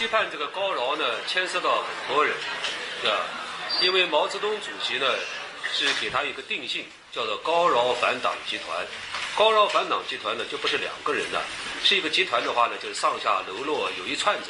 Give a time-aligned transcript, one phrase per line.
[0.00, 2.34] 批判这个高饶呢，牵涉到很多人，
[3.04, 3.20] 啊，
[3.82, 5.04] 因为毛泽东主席呢
[5.74, 8.86] 是给他一个定性，叫做高饶反党集团。
[9.36, 11.42] 高饶反党集团呢就不是两个人的，
[11.84, 14.48] 是一个集团的话呢，就是上下楼落有一串子，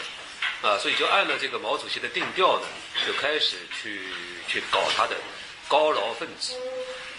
[0.62, 2.66] 啊，所以就按照这个毛主席的定调呢，
[3.04, 4.02] 就开始去
[4.46, 5.16] 去搞他的
[5.66, 6.54] 高饶分子。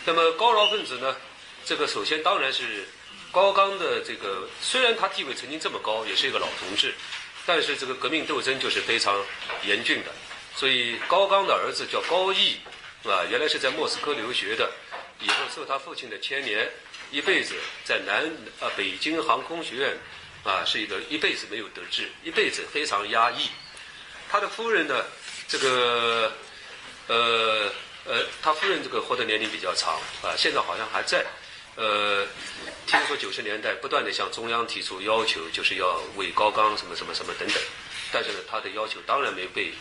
[0.06, 1.14] 那么高饶分子呢，
[1.66, 2.88] 这个首先当然是
[3.30, 6.96] 高岗的这个，虽然他地位曾经这么高，也是一个老同志。
[7.46, 9.20] 但是这个革命斗争就是非常
[9.66, 10.12] 严峻的，
[10.56, 12.58] 所以高岗的儿子叫高毅，
[13.04, 14.72] 啊，原来是在莫斯科留学的，
[15.20, 16.70] 以后受他父亲的牵连，
[17.10, 18.26] 一辈子在南
[18.60, 19.98] 啊北京航空学院，
[20.44, 23.50] 啊是一个一辈子没有得志，一辈子非常压抑。
[24.30, 25.04] 他的夫人呢，
[25.48, 26.32] 这个
[27.08, 27.72] 呃
[28.06, 31.26] 呃，他夫人这个活的年龄比较长，啊，现在好像还在。
[31.76, 32.28] 呃，
[32.86, 37.58] 听说九十年代不断的向中央提出要求，就是要为高岗什么什么什么等等，
[38.12, 39.72] 但是呢，他的要求当然没被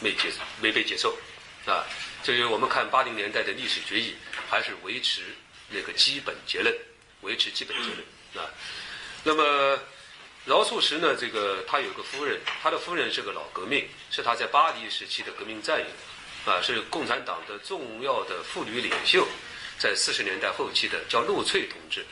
[0.00, 1.16] 没接没被接受，
[1.64, 1.86] 啊，
[2.22, 4.14] 至于我们看八零年代的历史决议，
[4.50, 5.22] 还是维持
[5.70, 6.74] 那个基本结论，
[7.22, 8.50] 维持基本结论啊。
[9.24, 9.78] 那么
[10.44, 19.26] 饶漱石呢，这个他有个夫人，他的夫人是个老革命，是他在巴黎时期的革命战友，啊，是共产党的重要的妇女领袖。
[19.78, 22.04] 在四十年代后期的叫陆翠同志，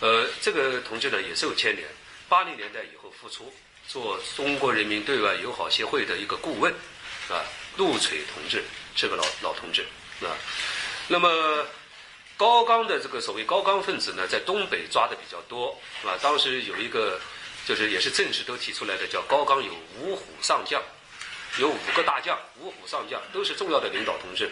[0.00, 1.86] 呃，这个同志呢也受牵连。
[2.28, 3.52] 八零年代以后复出，
[3.88, 6.72] 做中国人民对外友好协会的一个顾问，
[7.28, 7.42] 啊，
[7.76, 8.62] 陆翠同志
[8.94, 9.82] 是个老老同志，
[10.24, 10.30] 啊。
[11.08, 11.66] 那么
[12.36, 17.20] 高岗的这个所谓高岗分子呢，在东北抓的比较多，啊，当时有一个
[17.66, 20.80] 就是也是正式都提出来的，叫高岗有五虎上将，
[21.58, 24.48] 有五个大将，五虎上将都是重要的领导同志。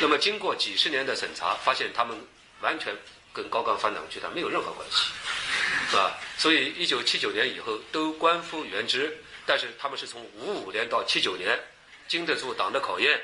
[0.00, 2.16] 那么经过几十年的审查，发现他们
[2.60, 2.94] 完全
[3.32, 5.10] 跟高岗反党集团没有任何关系，
[5.90, 6.16] 是吧？
[6.36, 11.58] 所以一九七九年以后都官复原职，但是他们是从五五年到七九年
[12.06, 13.20] 经得住党的考验，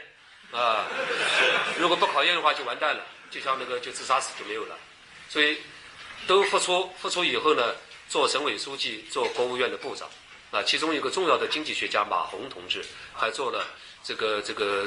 [0.50, 0.86] 啊，
[1.78, 4.76] 如果不考验的话就完蛋了，就像那个就自杀死就没有了，
[5.28, 5.58] 所以
[6.26, 7.74] 都复出，复出以后呢，
[8.08, 10.08] 做省委书记，做国务院的部长，
[10.50, 12.84] 啊，其中一个重要的经济学家马洪同志
[13.14, 13.64] 还做了
[14.02, 14.86] 这个这个。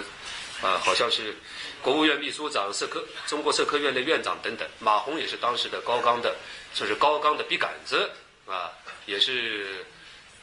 [0.59, 1.35] 啊，好像是
[1.81, 4.67] 国务院秘书长、社科中国社科院的院长等等。
[4.79, 6.35] 马洪也是当时的高岗的，
[6.73, 8.09] 就是高岗的笔杆子
[8.45, 8.71] 啊，
[9.05, 9.85] 也是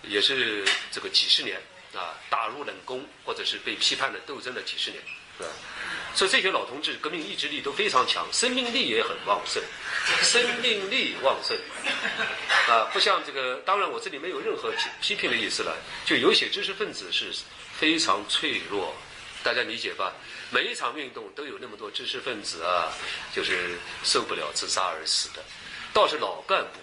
[0.03, 1.61] 也是这个几十年
[1.95, 5.03] 啊，打入冷宫或者是被批判的斗争了几十年，
[5.39, 5.49] 是吧？
[6.15, 9.63] 所以这些老同志革命意志力都非常强，生命力也很旺盛，
[10.23, 11.57] 生命力旺盛
[12.69, 13.57] 啊，不像这个。
[13.67, 15.77] 当然，我这里没有任何批批评的意思了。
[16.07, 17.33] 就有些知识分子是
[17.77, 18.95] 非常脆弱。
[19.43, 20.11] 大家理解吧？
[20.55, 22.93] 每一场运动都有那么多知识分子啊，
[23.35, 25.43] 就是受不了自杀而死的。
[25.93, 26.79] 倒是老干部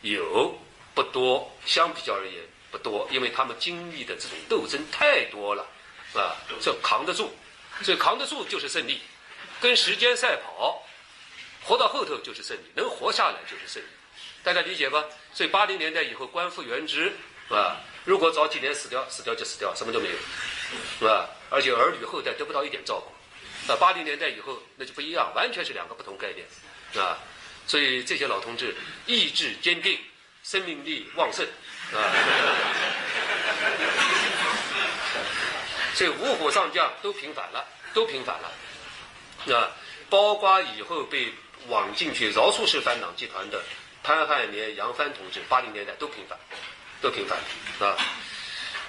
[0.00, 0.58] 有
[0.94, 5.62] 不多，相比较而言不多，因为他们经历的这种斗争太多了，
[6.14, 7.36] 啊，这扛得住，
[7.84, 9.02] 这扛得住就是胜利。
[9.60, 10.82] 跟时间赛跑，
[11.64, 13.86] 活到后头就是胜利，能活下来就是胜利。
[14.42, 15.04] 大家理解吧？
[15.34, 17.12] 所以八零年代以后官复原职，
[17.50, 17.76] 啊？
[18.06, 20.16] 如果早几年死掉，死掉就死掉，什么都没有，
[20.98, 21.28] 是吧？
[21.48, 23.12] 而且儿女后代得不到一点照顾，
[23.68, 26.44] 那八零年代以后那就不一样，完全是两个不同概念，
[27.04, 27.16] 啊，
[27.66, 28.74] 所以这些老同志
[29.06, 29.96] 意志坚定，
[30.42, 31.46] 生命力旺盛，
[31.94, 32.02] 啊，
[35.94, 38.50] 这五虎上将都平反了，都平反了，
[39.56, 39.70] 啊，
[40.10, 41.32] 包括以后被
[41.68, 43.62] 网进去饶漱石反党集团的
[44.02, 46.36] 潘汉年、杨帆同志，八零年代都平反，
[47.00, 47.38] 都平反，
[47.88, 47.96] 啊，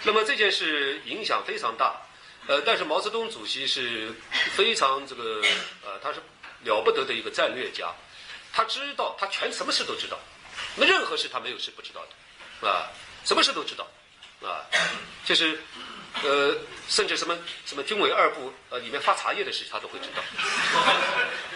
[0.04, 2.02] 那么这件事影响非常大。
[2.48, 4.10] 呃，但是毛泽东主席是
[4.56, 5.42] 非常这个
[5.84, 6.22] 呃，他是
[6.64, 7.94] 了不得的一个战略家，
[8.54, 10.18] 他知道他全什么事都知道，
[10.78, 12.02] 那任何事他没有事不知道
[12.62, 12.88] 的，啊，
[13.26, 13.86] 什么事都知道，
[14.48, 14.64] 啊，
[15.26, 15.60] 就是
[16.24, 16.56] 呃，
[16.88, 20.24] 甚至什么什么军委二部呃里面发茶叶的事他都会知道，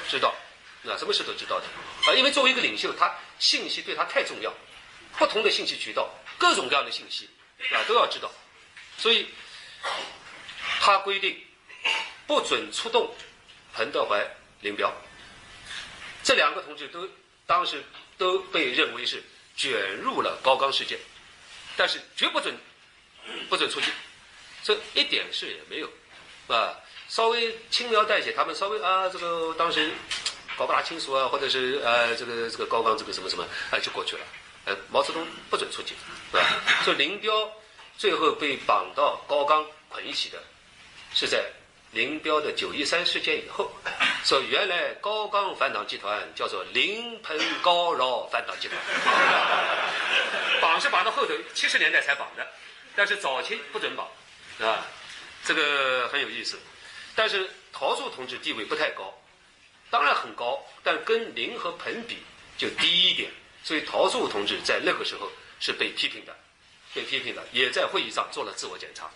[0.09, 0.35] 知道，
[0.83, 1.65] 啊，什么事都知道的，
[2.11, 4.53] 啊，因为作为一个领袖，他信息对他太重要，
[5.17, 7.29] 不同的信息渠道，各种各样的信息
[7.73, 8.31] 啊都要知道，
[8.97, 9.27] 所以。
[10.79, 11.39] 他规定
[12.27, 13.11] 不准出动
[13.73, 14.23] 彭德怀、
[14.61, 14.91] 林彪
[16.23, 17.07] 这两个同志都
[17.47, 17.83] 当时
[18.17, 19.23] 都被认为是
[19.55, 20.99] 卷入了高岗事件，
[21.75, 22.55] 但是绝不准
[23.49, 23.91] 不准出去，
[24.63, 25.89] 这一点事也没有，
[26.47, 26.77] 啊，
[27.07, 29.91] 稍微轻描淡写，他们稍微啊这个当时
[30.57, 34.25] 搞不大清楚啊，或者是呃这个这个高岗这个什么什么啊就过去了，
[34.65, 35.95] 呃毛泽东不准出境，
[36.31, 36.45] 是吧？
[36.83, 37.51] 所以林彪
[37.97, 40.41] 最后被绑到高岗捆一起的。
[41.13, 41.43] 是在
[41.91, 43.69] 林彪的九一三事件以后，
[44.23, 48.79] 说原来高岗反党集团叫做临潼高饶反党集团，
[50.61, 52.47] 绑是绑到后头七十年代才绑的，
[52.95, 54.09] 但是早期不准保，
[54.65, 54.87] 啊，
[55.43, 56.57] 这个很有意思。
[57.13, 59.13] 但是陶铸同志地位不太高，
[59.89, 62.19] 当然很高，但跟林和彭比
[62.57, 63.29] 就低一点。
[63.63, 66.35] 所以陶铸同志在那个时候是被批评的，
[66.93, 69.09] 被批评的，也在会议上做了自我检查。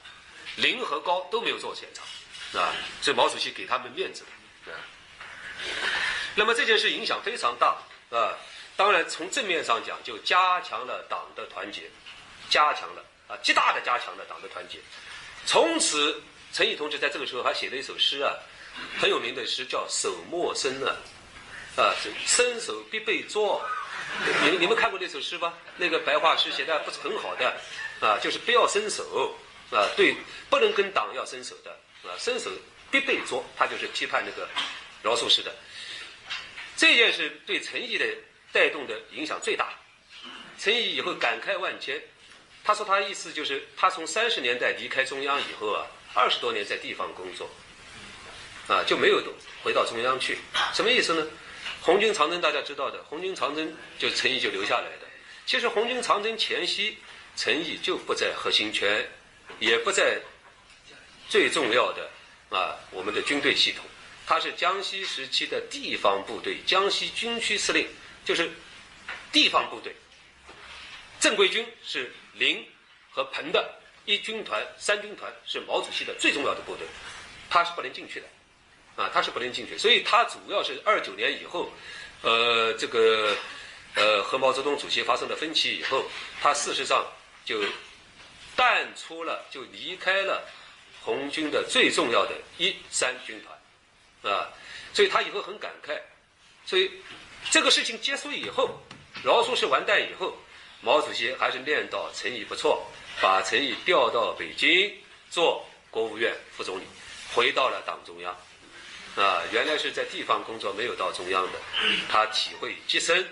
[0.56, 2.72] 林和高都没有做检查，啊，
[3.02, 4.24] 所以毛主席给他们面子，
[4.68, 4.72] 啊。
[6.36, 7.76] 那么这件事影响非常大，
[8.10, 8.38] 啊，
[8.78, 11.90] 当然从正面上讲，就加强了党的团结，
[12.50, 14.80] 加强了啊，极大的加强了党的团结。
[15.46, 16.22] 从此，
[16.54, 18.32] 陈毅同志在这个时候还写了一首诗啊，
[19.00, 20.96] 很有名的诗叫《手莫伸》啊，
[21.76, 21.94] 啊，
[22.26, 23.62] 伸手必被捉。
[24.44, 25.54] 你你们看过那首诗吧？
[25.78, 27.56] 那个白话诗写的不是很好的，
[28.00, 29.36] 啊，就是不要伸手，
[29.72, 30.16] 啊，对，
[30.50, 31.72] 不能跟党要伸手的，
[32.04, 32.50] 啊，伸手
[32.90, 34.48] 必被捉，他就是批判那个
[35.04, 35.54] 饶漱石的。
[36.78, 38.06] 这件事对陈毅的
[38.52, 39.70] 带动的影响最大。
[40.58, 42.02] 陈毅以后感慨万千，
[42.64, 47.50] 他说他意思就是他从三十年代离开中央以后啊，二十多年在地方工作，
[48.68, 49.22] 啊，就没有
[49.64, 50.38] 回到中央去，
[50.74, 51.28] 什么意思呢？
[51.86, 55.06] 红军长征大家知道的，红军长征就陈毅就留下来的。
[55.46, 56.98] 其实红军长征前夕，
[57.36, 59.08] 陈毅就不在核心圈，
[59.60, 60.20] 也不在
[61.30, 62.10] 最重要的
[62.50, 63.86] 啊我们的军队系统。
[64.26, 67.88] 他是江西时期的地方部队，江西军区司令，
[68.26, 68.50] 就是
[69.32, 69.96] 地方部队。
[71.20, 72.68] 正规军是林
[73.12, 76.88] 和彭的一军团、三军团，是毛主席的最重要的部队，
[77.48, 78.26] 他是不能进去的。
[78.96, 81.70] 啊，他是不能进去，所以他主要是二九年以后，
[82.22, 83.36] 呃，这个
[83.94, 86.06] 呃和毛泽东主席发生了分歧以后，
[86.42, 87.06] 他事实上
[87.44, 87.62] 就
[88.56, 90.48] 淡出了，就离开了
[91.02, 94.50] 红军的最重要的一三军团，啊，
[94.94, 96.00] 所以他以后很感慨，
[96.66, 96.90] 所以
[97.52, 98.80] 这个事情结束以后，
[99.24, 100.38] 饶漱石完蛋以后，
[100.82, 102.88] 毛主席还是念到陈毅不错，
[103.22, 104.90] 把陈毅调到北京
[105.30, 106.84] 做国务院副总理，
[107.34, 108.34] 回到了党中央。
[109.16, 111.60] 啊，原来是在地方工作，没有到中央的，
[112.10, 113.26] 他体会极深，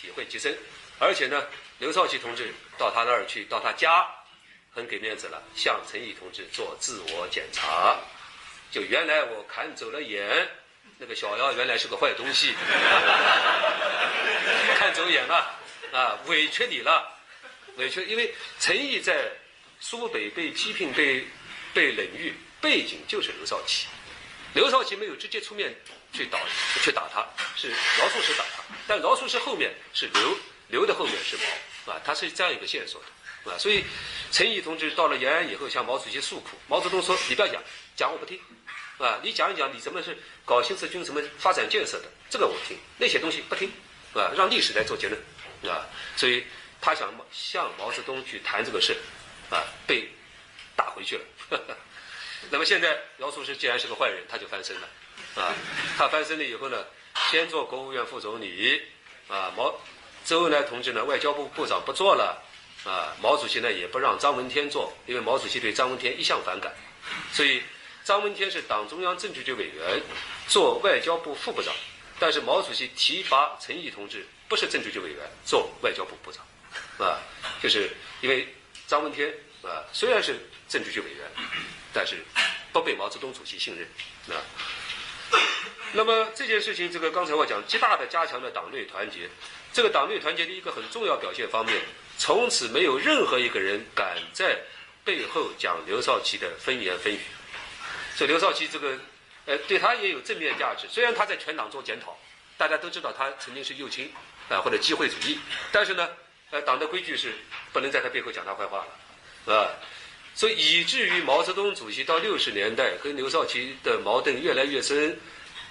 [0.00, 0.56] 体会极深，
[0.98, 1.46] 而且呢，
[1.78, 4.04] 刘少奇同志到他那儿去，到他家，
[4.74, 7.96] 很给面子了，向陈毅同志做自我检查，
[8.72, 10.50] 就原来我看走了眼，
[10.98, 12.52] 那个小姚原来是个坏东西，
[14.76, 15.54] 看走眼了，
[15.92, 17.16] 啊，委屈你了，
[17.76, 19.30] 委屈，因为陈毅在
[19.78, 21.24] 苏北被批评、被
[21.72, 23.86] 被冷遇，背景就是刘少奇。
[24.54, 25.74] 刘少奇没有直接出面
[26.12, 26.38] 去打
[26.82, 33.00] 去打他，是饶漱石打他，但饶漱石后面是刘，刘的后面是毛，啊，他是这样一个线索
[33.44, 33.84] 的，啊，所以
[34.32, 37.62] 陈毅同志到了延安以后向毛主席诉苦，毛泽东说你不要讲，
[37.94, 38.40] 讲我不听，
[38.98, 43.70] 啊，你讲一讲你怎么是搞新四军什么发展建设的，这个我听，那些东西不听，
[44.14, 45.86] 啊，让历史来做结论，啊，
[46.16, 46.44] 所以
[46.80, 48.96] 他想向毛泽东去谈这个事，
[49.50, 50.08] 啊，被
[50.74, 51.24] 打回去了。
[52.50, 54.88] 那么现在饶漱石既然是个坏人，他就翻身了，
[55.34, 55.54] 啊，
[55.96, 56.86] 他翻身了以后呢，
[57.30, 58.80] 先做国务院副总理，
[59.28, 59.74] 啊，毛
[60.24, 62.42] 周恩来同志呢外交部部长不做了，
[62.84, 66.72] 啊，毛主席呢也不让张闻天做，因为毛主席对张闻天一向反感，
[67.32, 67.62] 所以
[68.04, 70.00] 张闻天是党中央政治局委员，
[70.46, 71.74] 做外交部副部长，
[72.18, 76.42] 但是毛主席提拔陈毅同志不是政治局委员，做外交部部长，
[76.98, 77.20] 啊，
[77.62, 77.90] 就是
[78.22, 78.48] 因为
[78.86, 79.28] 张闻天
[79.62, 81.30] 啊虽然是政治局委员。
[81.92, 82.16] 但是
[82.72, 84.42] 不被毛泽东主席信任啊。
[85.92, 89.28] 那么这件事情，这个刚才我讲，极大的加强了党内团结。
[89.72, 91.80] 这个党内团结的一个很重要表现方面，
[92.18, 94.58] 从此没有任何一个人敢在
[95.04, 97.20] 背后讲刘少奇的风言风语。
[98.14, 98.98] 所以刘少奇这个，
[99.46, 100.86] 呃，对他也有正面价值。
[100.90, 102.18] 虽然他在全党做检讨，
[102.56, 104.10] 大家都知道他曾经是右倾
[104.48, 105.38] 啊或者机会主义，
[105.70, 106.08] 但是呢，
[106.50, 107.34] 呃，党的规矩是
[107.72, 108.84] 不能在他背后讲他坏话
[109.46, 109.70] 了，啊。
[110.38, 115.18] 所以以至于毛泽东主席到六十年代跟刘少奇的矛盾越来越深，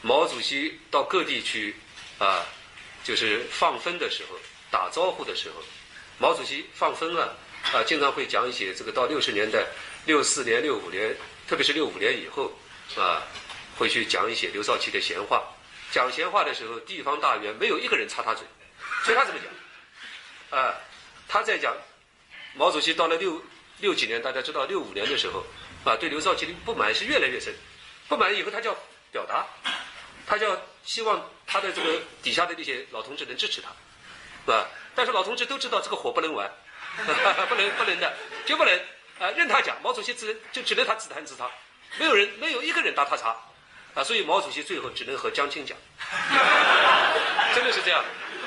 [0.01, 1.73] 毛主席到各地去，
[2.19, 2.45] 啊，
[3.01, 4.37] 就是放风的时候，
[4.69, 5.63] 打招呼的时候，
[6.17, 7.29] 毛主席放风啊，
[7.71, 9.65] 啊，经常会讲一些这个到六十年代，
[10.05, 11.15] 六四年、六五年，
[11.47, 12.51] 特别是六五年以后，
[12.97, 13.23] 啊，
[13.77, 15.47] 会去讲一些刘少奇的闲话。
[15.93, 18.45] 讲闲话的时候，地方大员没有一个人插他嘴，
[19.05, 19.39] 所以他怎么
[20.51, 20.59] 讲？
[20.59, 20.75] 啊，
[21.25, 21.73] 他在讲
[22.53, 23.41] 毛主席到了六。
[23.79, 25.45] 六几年，大家知道，六五年的时候，
[25.83, 27.53] 啊，对刘少奇的不满是越来越深。
[28.07, 28.77] 不满以后，他就要
[29.11, 29.45] 表达，
[30.25, 34.67] 他就要希望他的这个底下的那些老同志能支持他，是吧？
[34.95, 36.49] 但是老同志都知道这个火不能玩，
[36.95, 38.13] 不能不能的，
[38.45, 38.73] 就不能
[39.19, 39.77] 啊，任他讲。
[39.83, 41.51] 毛主席只能就只能他自弹自唱，
[41.99, 43.35] 没有人没有一个人搭他茬，
[43.93, 45.77] 啊，所以毛主席最后只能和江青讲，
[47.53, 48.03] 真的是这样，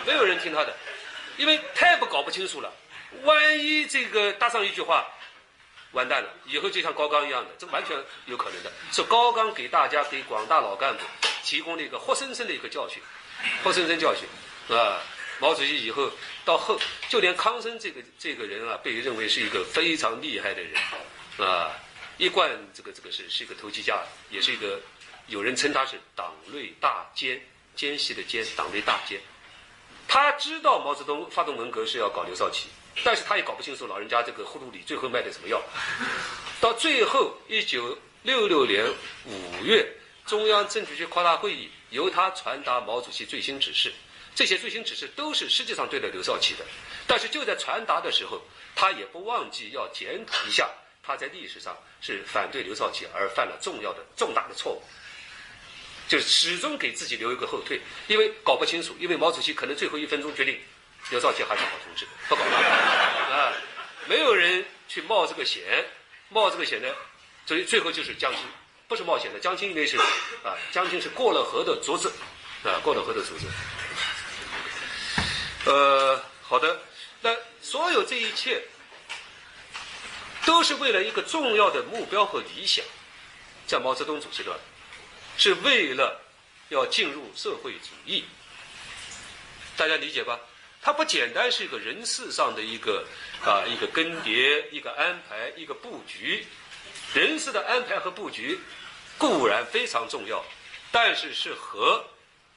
[0.06, 0.74] 没有人听他的，
[1.36, 2.72] 因为太不搞不清楚了。
[3.22, 5.06] 万一这个搭上一句话。
[5.92, 8.72] 完蛋了，以后就像高岗一样的，这完全有可能的。
[8.92, 11.04] 是高岗给大家给广大老干部
[11.42, 13.02] 提供了一个活生生的一个教训，
[13.64, 14.28] 活生生教训
[14.76, 15.02] 啊！
[15.40, 16.10] 毛主席以后
[16.44, 16.78] 到后，
[17.08, 20.78] 就连康生这个这个人啊，被认为是一个非常厉害的人
[21.38, 21.72] 啊，
[22.18, 24.78] 一贯这个这个是是一个投机家，也是一个
[25.28, 27.40] 有人称他是党内大奸，
[27.74, 29.18] 奸细的奸，党内大奸。
[30.06, 32.68] 他知道毛泽东发动文革是要搞刘少奇，
[33.04, 35.62] 但是他也搞不清楚老人家这个葫芦里最后卖的什么药。
[36.60, 38.86] 到最后，一九六六年
[39.24, 39.86] 五月，
[40.26, 43.92] 中央政治局扩大会议由他传达毛主席最新指示。
[44.34, 46.64] 这些最新指示都是实际上对的刘少奇的，
[47.06, 48.40] 但是就在传达的时候，
[48.76, 50.70] 他也不忘记要检讨一下
[51.02, 54.82] 他在历史上是反对刘少奇而犯了重要的重大的错误，
[56.06, 60.58] 就是始终给自己留一个后退，因为搞不清楚，因为毛主席可能最后一分钟决定
[61.10, 63.52] 刘少奇还是好同志，不搞了啊，
[64.06, 65.84] 没有人去冒这个险，
[66.28, 66.88] 冒这个险呢，
[67.46, 68.42] 所以最后就是江青，
[68.86, 69.96] 不是冒险的，江青应该是
[70.44, 72.12] 啊，江青是过了河的卒子，
[72.62, 73.46] 啊，过了河的卒子。
[75.66, 76.80] 呃，好的，
[77.20, 78.62] 那所有这一切
[80.46, 82.84] 都是为了一个重要的目标和理想，
[83.66, 84.58] 在毛泽东主席的，
[85.36, 86.20] 是为了
[86.68, 88.24] 要进入社会主义，
[89.76, 90.38] 大家理解吧？
[90.82, 93.06] 它不简单是一个人事上的一个
[93.44, 96.46] 啊一个更迭、一个安排、一个布局，
[97.12, 98.58] 人事的安排和布局
[99.18, 100.42] 固然非常重要，
[100.90, 102.02] 但是是和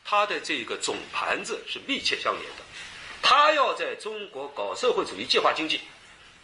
[0.05, 2.63] 它的这个总盘子是密切相连的。
[3.21, 5.79] 他要在中国搞社会主义计划经济，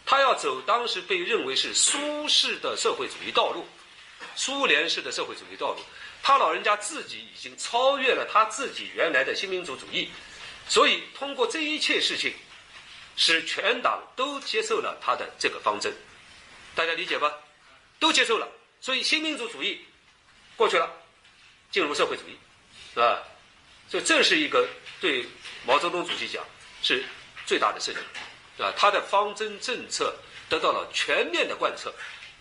[0.06, 3.66] 他要走当时被认为是苏式的社会主义道路，
[4.34, 5.80] 苏联式的社会主义道路。
[6.22, 10.10] 他老人家自己已经超越了他自己原来的新民主主义，
[10.70, 12.32] 所以通过这一切事情，
[13.16, 15.92] 使全党都接受了他的这个方针。
[16.74, 17.30] 大家理解吧？
[17.98, 18.48] 都接受了，
[18.80, 19.84] 所以新民主主义
[20.56, 20.88] 过去了，
[21.72, 22.38] 进入社会主义，
[22.94, 23.22] 是吧？
[23.88, 24.66] 所以这是一个
[25.00, 25.26] 对
[25.66, 26.42] 毛泽东主席讲。
[26.82, 27.04] 是
[27.44, 30.16] 最大的胜利，啊，他的方针政策
[30.48, 31.92] 得到了全面的贯彻，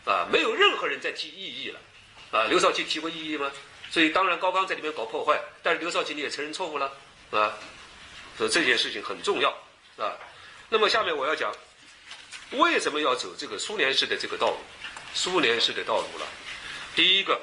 [0.06, 1.80] 啊，没有任何人再提异议了，
[2.32, 3.52] 啊，刘少奇提过异议吗？
[3.92, 6.94] 所以当然高岗在里面搞破坏，但是刘少奇你也承认错误了，
[7.32, 7.58] 啊，
[8.40, 9.50] 所以这件事情很重要，
[9.98, 10.16] 啊，
[10.70, 11.54] 那么下面我要讲，
[12.52, 14.58] 为什么要走这个苏联式的这个道路？
[15.14, 16.26] 苏联式的道路了，
[16.96, 17.38] 第一个，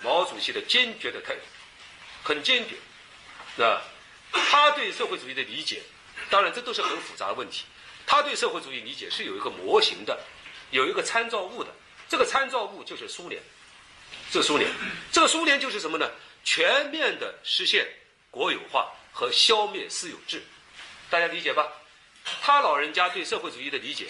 [0.00, 1.40] 毛主席的坚决的态度，
[2.24, 2.74] 很坚决，
[3.64, 3.80] 啊，
[4.32, 5.80] 他对社会主义的理解。
[6.30, 7.64] 当然，这都是很复杂的问题。
[8.04, 10.18] 他对社会主义理解是有一个模型的，
[10.72, 11.70] 有一个参照物的。
[12.08, 13.40] 这个参照物就是苏联，
[14.32, 14.68] 这苏联，
[15.12, 16.10] 这个苏联就是什么呢？
[16.42, 17.86] 全面的实现
[18.32, 20.42] 国有化和消灭私有制，
[21.08, 21.72] 大家理解吧？
[22.42, 24.06] 他老人家对社会主义的理解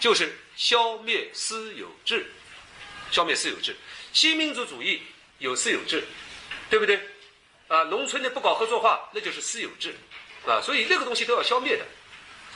[0.00, 2.30] 就是消灭私有制，
[3.10, 3.76] 消灭私有制。
[4.12, 5.02] 新民主主义
[5.38, 6.04] 有私有制，
[6.68, 6.98] 对不对？
[7.68, 9.94] 啊，农村的不搞合作化，那就是私有制。
[10.46, 11.84] 啊，所以那个东西都要消灭的，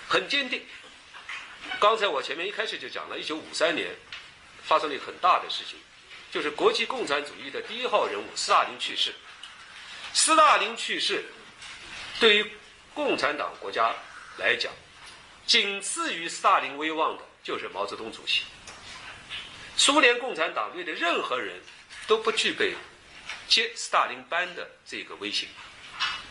[0.08, 0.66] 很坚定。
[1.78, 3.94] 刚才我前面一开始就讲了，一九五三年
[4.64, 5.78] 发生了一个很大的事情，
[6.32, 9.14] 就是国际共产主义的第一号人物斯大林去世。
[10.14, 11.24] 斯大林去世，
[12.20, 12.52] 对于
[12.94, 13.94] 共产党国家
[14.38, 14.72] 来讲，
[15.46, 18.42] 仅次于斯大林威望的就是毛泽东主席。
[19.76, 21.60] 苏联共产党内的任何人
[22.06, 22.74] 都不具备
[23.48, 25.48] 接斯大林班的这个威信。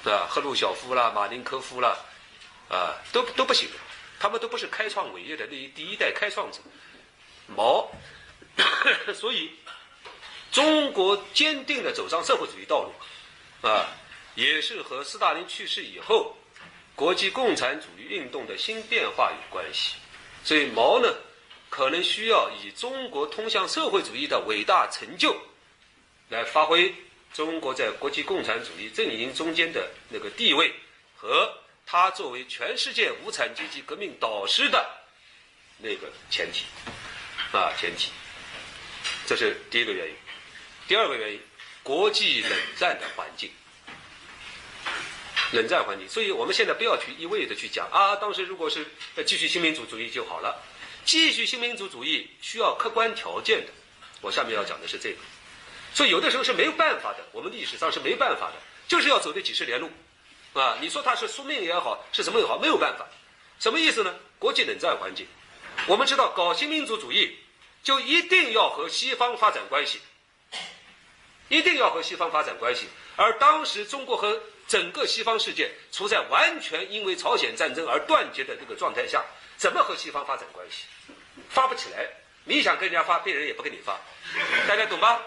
[0.03, 0.27] 对吧？
[0.27, 1.95] 赫鲁晓夫啦，马林科夫啦，
[2.69, 3.69] 啊，都都不行，
[4.19, 6.57] 他们都不是开创伟业的那一第一代开创者。
[7.55, 7.89] 毛，
[9.13, 9.51] 所以
[10.51, 13.87] 中国坚定的走上社会主义道路，啊，
[14.35, 16.35] 也是和斯大林去世以后，
[16.95, 19.95] 国际共产主义运动的新变化有关系。
[20.43, 21.13] 所以毛呢，
[21.69, 25.35] 可能需要以中国通向社会主义的伟大成就
[26.29, 26.93] 来发挥。
[27.33, 30.69] 中国在国际共产主义阵营中间的那个地位，
[31.15, 31.49] 和
[31.85, 34.85] 他作为全世界无产阶级革命导师的
[35.77, 36.65] 那个前提，
[37.53, 38.11] 啊前提，
[39.25, 40.13] 这是第一个原因。
[40.89, 41.39] 第二个原因，
[41.83, 43.49] 国际冷战的环境，
[45.51, 46.07] 冷战环境。
[46.09, 48.85] 所以我们现在不要去一味的去讲啊，当时如果是
[49.25, 50.61] 继续新民主主义就好了。
[51.03, 53.71] 继续新民主主义需要客观条件的。
[54.21, 55.17] 我下面要讲的是这个。
[55.93, 58.53] 所以有的时候是没有办法的，我们历史上是没办法的，
[58.87, 59.89] 就是要走这几十年路，
[60.53, 63.05] 啊，你说他是宿命也好，是什么也好，没有办法。
[63.59, 64.15] 什么意思呢？
[64.39, 65.25] 国际冷战环境，
[65.87, 67.35] 我们知道搞新民主主义
[67.83, 69.99] 就一定要和西方发展关系，
[71.49, 72.87] 一定要和西方发展关系。
[73.17, 74.41] 而当时中国和
[74.71, 79.21] 整个西方世界处在完全因为朝鲜战争而断绝的这个状态下，
[79.57, 80.85] 怎么和西方发展关系？
[81.49, 82.07] 发不起来。
[82.45, 83.99] 你想跟人家发，别人也不跟你发，
[84.69, 85.21] 大家懂吧？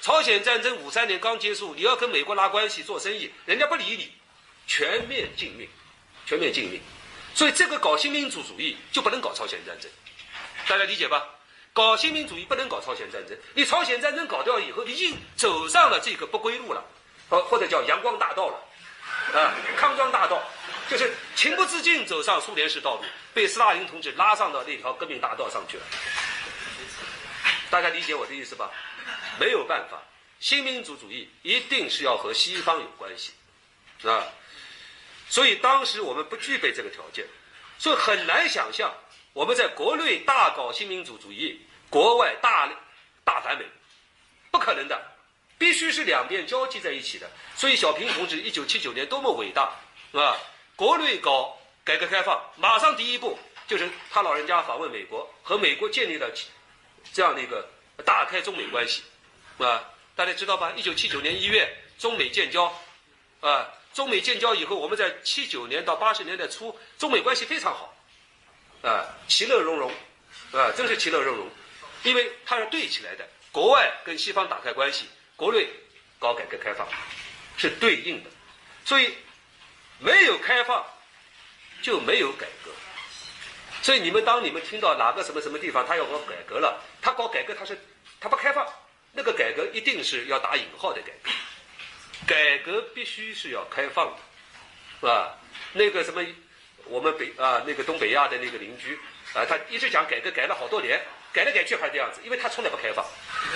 [0.00, 4.12] 朝鲜战争五三年刚结束，你要跟美国拉关系做生意，人家不理你，
[4.68, 5.68] 全面禁运，
[6.24, 6.80] 全面禁运。
[7.34, 9.90] 所以这个搞新民主主义就不能搞朝鲜战争，
[10.68, 11.28] 大家理解吧？
[11.72, 16.84] 搞新民主义不能搞朝鲜战争，你朝鲜战争搞掉以后，已经走上了这个不归路了，
[17.30, 20.42] 或或者叫阳光大道了，啊，康庄大道，
[20.90, 25.84] 就是情不自禁走上苏联式道路，被斯大林同志拉上到那条革命大道上去了。
[27.70, 28.68] 大家理解我的意思吧？
[29.38, 30.02] 没有办法，
[30.40, 33.32] 新民主主义一定是要和西方有关系，
[34.02, 34.26] 啊，
[35.28, 37.24] 所以当时我们不具备这个条件，
[37.78, 38.92] 所以很难想象
[39.32, 42.68] 我们在国内大搞新民主主义，国外大
[43.22, 43.64] 大反美，
[44.50, 45.00] 不可能的，
[45.60, 47.30] 必须是两边交际在一起的。
[47.54, 49.70] 所以小平同志一九七九年多么伟大，
[50.12, 50.34] 啊，
[50.74, 53.38] 国内搞改革开放，马上第一步
[53.68, 56.30] 就是他老人家访问美国，和美国建立了。
[57.12, 57.68] 这样的一个
[58.04, 59.02] 打开中美关系，
[59.58, 60.72] 啊，大家知道吧？
[60.76, 62.72] 一九七九年一月，中美建交，
[63.40, 67.94] 啊，中美建交以后，我们在七九年到八十年代初，中美关系非常好，
[68.82, 69.90] 啊，其乐融融，
[70.52, 71.48] 啊，真是其乐融融，
[72.02, 75.06] 因为它是对起来的，国外跟西方打开关系，
[75.40, 75.66] 国内
[76.18, 76.86] 搞改革开放，
[77.56, 78.28] 是对应的，
[78.84, 79.14] 所以
[79.98, 80.84] 没有开放
[81.80, 82.70] 就没有改革。
[83.80, 87.78] 所以你们当你们听到哪个什么什么地方他要搞改革了，他搞改革他是
[88.20, 88.66] 他不开放，
[89.12, 91.30] 那个改革一定是要打引号的改革，
[92.26, 94.18] 改革必须是要开放的，
[95.00, 95.38] 是吧？
[95.72, 96.22] 那个什么
[96.84, 98.98] 我们北啊那个东北亚的那个邻居
[99.32, 101.02] 啊，他一直讲改革改了好多年，
[101.32, 103.04] 改来改去还是这样子，因为他从来不开放，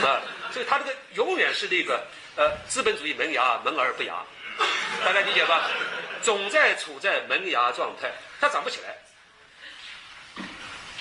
[0.02, 4.24] 啊，所以他这个永远是那个呃资本主义萌芽萌而不芽，
[5.04, 5.70] 大家理解吧？
[6.22, 8.96] 总在处在萌芽状态，它长不起来。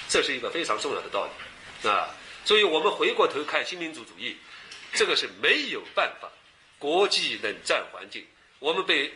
[0.10, 2.10] 这是一个非常重要的道理，啊，
[2.46, 4.38] 所以我们回过头看新民主主义，
[4.94, 6.30] 这个是没有办法。
[6.78, 8.28] 国际冷战环境，
[8.60, 9.14] 我们被，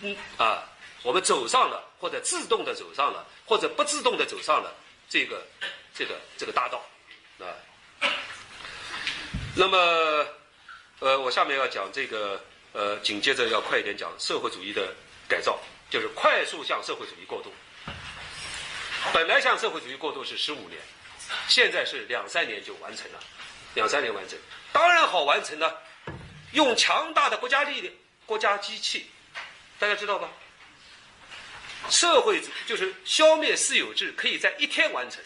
[0.00, 0.64] 嗯啊，
[1.04, 4.74] 我们走上了或者自动的走上了，或者不自动的走上了
[5.08, 5.46] 这个
[5.96, 6.84] 这个这个大道，
[7.38, 7.48] 啊。
[9.54, 9.78] 那么，
[10.98, 14.94] 呃，我下面要讲这个，呃，紧接着要快一点讲社会主义的
[15.26, 17.50] 改造，就是快速向社会主义过渡。
[19.14, 20.78] 本来向社会主义过渡是十五年，
[21.48, 23.20] 现在是两三年就完成了，
[23.74, 24.38] 两三年完成，
[24.72, 25.82] 当然好完成了，
[26.52, 27.94] 用强大的国家力量、
[28.26, 29.08] 国家机器，
[29.78, 30.28] 大家知道吧？
[31.88, 35.22] 社会主就是消灭私有制，可以在一天完成。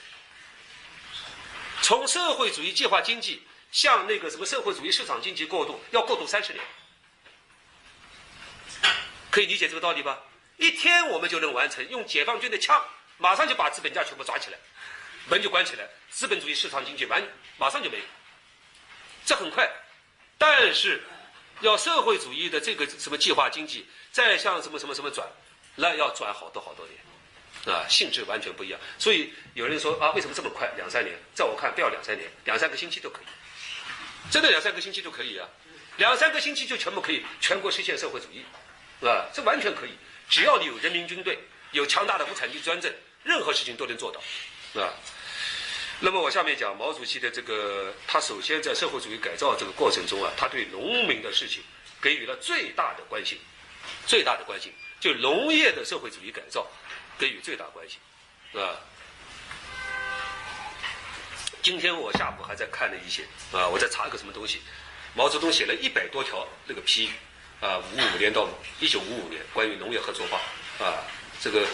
[1.83, 6.65] 从社会主义计划经济向那个什么社会主义市场经济过渡，要过渡三十年，
[9.31, 10.21] 可以理解这个道理吧？
[10.57, 12.83] 一天我们就能完成，用解放军的枪。
[13.17, 14.59] 马上就把资本家全部抓起来，
[15.29, 17.23] 门就关起来，资本主义市场经济完，
[17.59, 18.05] 马上就没有。
[19.27, 19.71] 这很快，
[20.39, 21.03] 但是
[21.61, 25.29] 要社会主义的这个什么计划经济再向什么什么什么转，
[25.75, 26.99] 那要转好多好多年，
[27.67, 28.79] 啊，性质完全不一样。
[28.99, 30.71] 所以有人说啊，为什么这么快？
[30.77, 35.49] 两三年，在我看不要两三年，两三个星期都可以，真的两三个星期都可以啊，
[35.97, 38.45] 两三个星期就全部可以全国实现社会主义，
[39.07, 39.91] 啊，这完全可以，
[40.29, 41.39] 只要你有人民军队，
[41.73, 42.93] 有强大的无产阶级专政。
[43.23, 44.89] 任何事情都能做到，啊？
[46.01, 51.63] 那么我下面讲毛主席的这个，他首先在社会主义改造这个过程中啊，他对农民的事情
[52.01, 53.39] 给予了最大的关心，
[54.07, 56.67] 最大的关心，就农业的社会主义改造
[57.21, 57.99] 给予最大关心，
[58.51, 58.81] 是吧？
[61.61, 64.63] 今天我下午还在看了一些啊，我在查一个什么东西，
[65.15, 67.11] 毛泽东写了一百多条那个批语
[67.61, 68.49] 啊，五五年到
[68.81, 70.41] 一九五五年关于农业合作化
[70.83, 71.05] 啊，
[71.43, 71.69] 这个。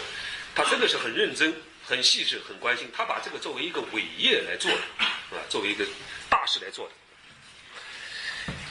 [0.55, 1.53] 他真的是很认真、
[1.85, 5.85] 很细致、很关心，他把这个作为一个伟业来做的，啊，作为一个
[6.31, 6.93] 大事来做的。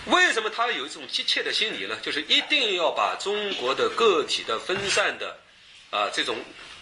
[0.06, 1.96] 为什么他有一种急切的心理呢？
[2.02, 5.38] 就是一定要把中国的个体的分散的，
[5.92, 6.36] 啊，这种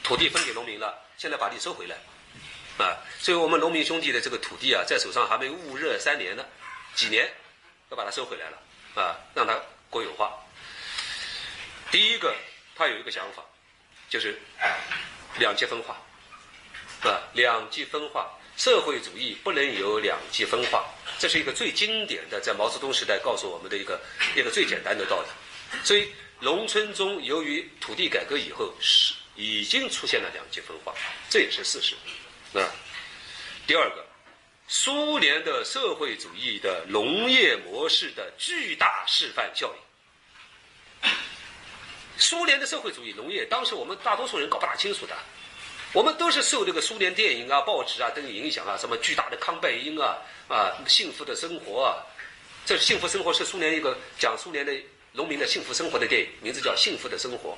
[0.05, 1.97] 土地分给农民了，现在把地收回来，
[2.79, 6.47] 啊，所以我们农民兄弟的这个土地啊，在手上还没捂热三年呢，
[6.95, 7.29] 几年
[7.91, 10.33] 要把它收回来了，啊，让它国有化。
[11.91, 12.33] 第一个，
[12.77, 13.43] 他有一个想法。
[14.11, 14.39] 就是
[15.39, 16.01] 两极分化，
[17.03, 20.85] 啊，两极分化，社会主义不能有两极分化，
[21.19, 24.01] 这是一个最经典的，在毛泽东时代告诉我们的一个
[24.37, 25.29] 一个最简单的道理。
[25.83, 30.95] 所以，农村中由于土地改革以后，是已经出现了两极分化，
[31.29, 31.95] 这也是事实。
[32.59, 32.71] 啊，
[33.67, 34.07] 第二个，
[34.69, 41.11] 苏联的社会主义的农业模式的巨大示范效应。
[42.17, 45.17] 苏联的社会主义农业，当时我们大多数人搞不大清楚的，
[45.93, 50.17] 我们都是受这个苏联电影啊、报纸啊等影响啊，什么巨大的康拜因啊
[50.49, 51.99] 啊，幸福的生活啊，
[52.65, 54.73] 这幸福生活是苏联一个讲苏联的
[55.11, 57.51] 农民的幸福生活的电影，名字叫《幸福的生活》，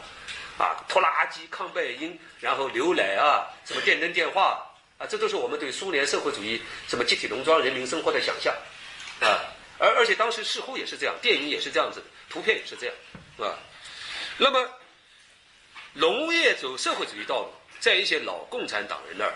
[0.59, 4.67] 啊，拖拉机、康拜因，然后牛奶啊，什么电灯电话
[4.99, 8.55] 啊，这都是我们对苏联社会主义什么集体农庄人民生活的想象，
[9.21, 9.41] 啊，
[9.79, 12.95] 而而且当时似乎也是这样，电影也是这样子，图片也是这样，
[13.39, 13.59] 啊，
[14.39, 14.69] 那么
[15.93, 17.53] 农业走社会主义道路。
[17.79, 19.35] 在一些老共产党人那儿，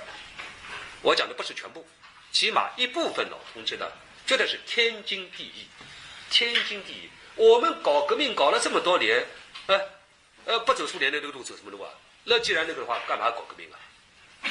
[1.03, 1.87] 我讲的不是全部，
[2.33, 3.87] 起码一部分老同志呢，
[4.27, 5.67] 觉得是天经地义，
[6.31, 7.11] 天经地义。
[7.37, 9.25] 我们搞革命搞了这么多年，
[9.67, 9.79] 呃，
[10.47, 11.91] 呃，不走苏联的那个路，走什么路啊？
[12.25, 13.79] 那既然那个的话，干嘛搞革命啊？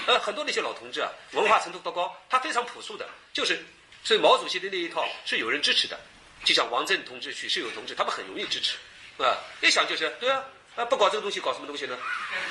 [0.07, 3.63] 呃，很多那些老同志啊，文化程度不高，他非常朴素的，就是
[4.03, 5.99] 所以毛主席的那一套是有人支持的，
[6.43, 8.77] 就像王震同志、许世友同志，他们很容易支持，
[9.23, 10.43] 啊，一想就是对啊，
[10.75, 11.97] 啊，不搞这个东西，搞什么东西呢？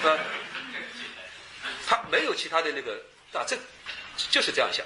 [0.04, 0.18] 啊。
[1.86, 3.00] 他没有其他的那个
[3.32, 3.56] 啊，这
[4.30, 4.84] 就是这样想，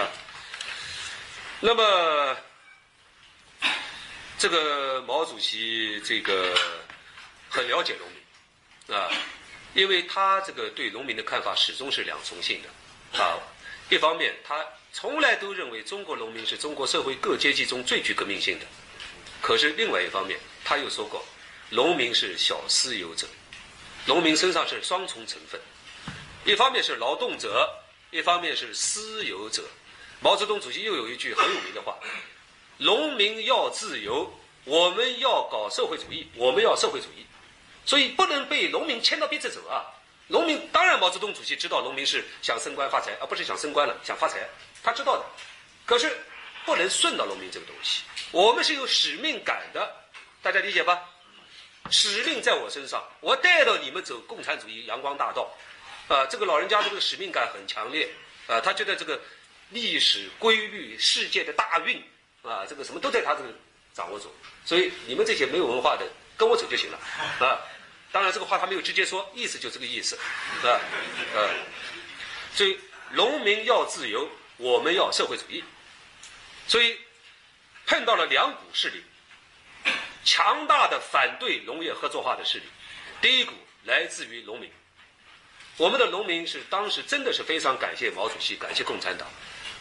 [0.00, 0.08] 啊。
[1.60, 2.36] 那么
[4.36, 6.54] 这个毛主席这个
[7.54, 9.08] 很了解农民啊，
[9.74, 13.38] 因为他这个对农民的看法始终是两重性的啊。
[13.90, 18.66] 一方面，他从来都认为中国农民是中国社会各阶级中最具革命性的。
[19.40, 21.24] 可是另外一方面，他又说过，
[21.70, 23.28] 农民是小私有者，
[24.04, 25.60] 农民身上是双重成分。
[26.44, 27.70] 一方面是劳动者，
[28.10, 29.62] 一方面是私有者。
[30.20, 31.96] 毛泽东主席又有一句很有名的话
[32.78, 34.28] ：“农民要自由，
[34.64, 37.24] 我们要搞社会主义，我们要社会主义。”
[37.84, 39.84] 所以不能被农民牵到鼻子走啊！
[40.28, 44.38] 农民当然，毛泽东主席知道农民是想升官发财，而不是想升官了，想发财，
[44.82, 45.24] 他知道的。
[45.84, 46.16] 可是
[46.64, 49.94] 不能顺到农民这个东西，我们是有使命感的，
[50.42, 50.98] 大家理解吧？
[51.90, 55.52] 使命在我身上，我带着你们走共产主义阳光大道。
[56.06, 58.06] 啊，这个老人家这个使命感很强烈，
[58.46, 59.18] 啊，他觉得这个
[59.70, 62.02] 历史规律、世界的大运，
[62.42, 63.48] 啊，这个什么都在他这个
[63.94, 64.30] 掌握中，
[64.66, 66.98] 所以你们这些没有文化的跟我走就行了，
[67.40, 67.56] 啊，
[68.14, 70.16] 当然这个话他没有直接说，意思就这个意思，
[70.60, 70.80] 是吧？
[71.34, 71.50] 啊，
[72.54, 72.78] 所以
[73.10, 75.64] 农民要自由，我们要社会主义，
[76.68, 76.96] 所以
[77.86, 79.02] 碰到了两股势力，
[80.24, 82.64] 强大的反对农业合作化的势力，
[83.20, 84.70] 第一股来自于农民。
[85.76, 89.26] 我们的农民是当时真的是非常感谢毛主席，感谢共产党。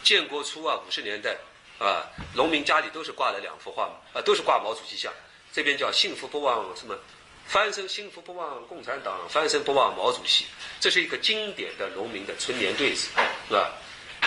[0.02, 1.38] 建国初啊，五十年代
[1.78, 5.13] 啊，农民家里都是挂了两幅画嘛，啊，都是挂毛主席像。
[5.54, 6.98] 这边叫“幸福不忘什么，
[7.47, 10.45] 翻身幸福不忘共产党，翻身不忘毛主席”。
[10.79, 13.10] 这是一个经典的农民的春联对子，
[13.47, 13.71] 是吧？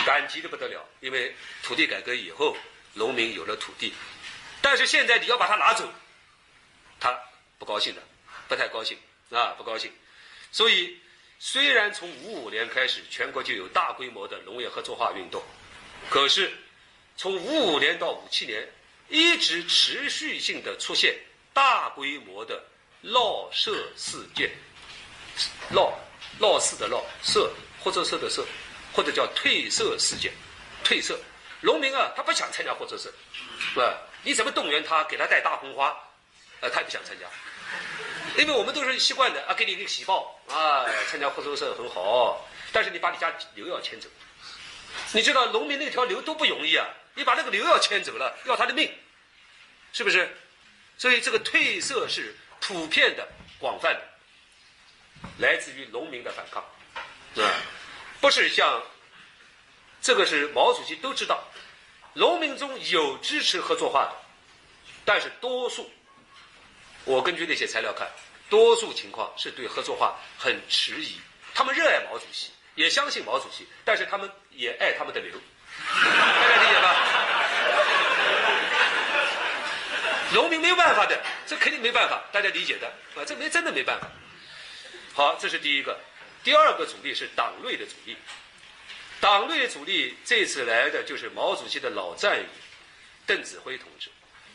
[0.05, 2.55] 感激的不得了，因为土地改革以后，
[2.93, 3.93] 农民有了土地。
[4.61, 5.87] 但是现在你要把它拿走，
[6.99, 7.17] 他
[7.57, 8.01] 不高兴的，
[8.47, 8.97] 不太高兴
[9.31, 9.91] 啊，不高兴。
[10.51, 10.97] 所以。
[11.39, 15.39] 虽然从五五年开始，全国就有大规模的农业合作化运动，
[16.09, 16.51] 可是
[17.15, 18.67] 从五五年到五七年，
[19.07, 21.15] 一直持续性的出现
[21.53, 22.65] 大规模的
[23.01, 24.51] 闹社事件，
[25.69, 25.97] 闹
[26.39, 27.51] 闹事的闹社
[27.83, 28.45] 或者社的社，
[28.93, 30.33] 或者叫退社事件，
[30.83, 31.17] 退社，
[31.61, 33.11] 农民啊，他不想参加合作社，
[33.73, 33.97] 是吧？
[34.23, 35.95] 你怎么动员他，给他戴大红花，
[36.61, 37.25] 呃，他也不想参加。
[38.37, 42.47] 因为我们都是习惯的啊，给你一个喜报啊，参加合作社很好。
[42.71, 44.09] 但是你把你家牛要牵走，
[45.13, 46.85] 你知道农民那条牛多不容易啊！
[47.15, 48.93] 你把那个牛要牵走了，要他的命，
[49.93, 50.35] 是不是？
[50.97, 53.27] 所以这个褪色是普遍的、
[53.59, 54.01] 广泛的，
[55.37, 56.63] 来自于农民的反抗，
[57.35, 57.49] 是吧？
[58.19, 58.81] 不是像
[60.01, 61.43] 这个是毛主席都知道，
[62.13, 64.15] 农民中有支持合作化的，
[65.05, 65.89] 但是多数，
[67.05, 68.09] 我根据那些材料看。
[68.49, 71.19] 多数情况是对合作化很迟疑，
[71.53, 75.33] 他们热爱毛主席，也相信毛主席，但是他们也爱他们的牛，
[75.93, 77.06] 大家理解吧？
[80.33, 84.07] 农民没有办法的，这肯定没办法，大家理解的啊，这没真的没办法。
[85.13, 85.97] 好，这是第一个，
[86.43, 88.15] 第二个主力是党内的主力，
[89.19, 92.43] 党内的主力这次来的就是毛主席的老战友
[93.25, 94.09] 邓子恢同志。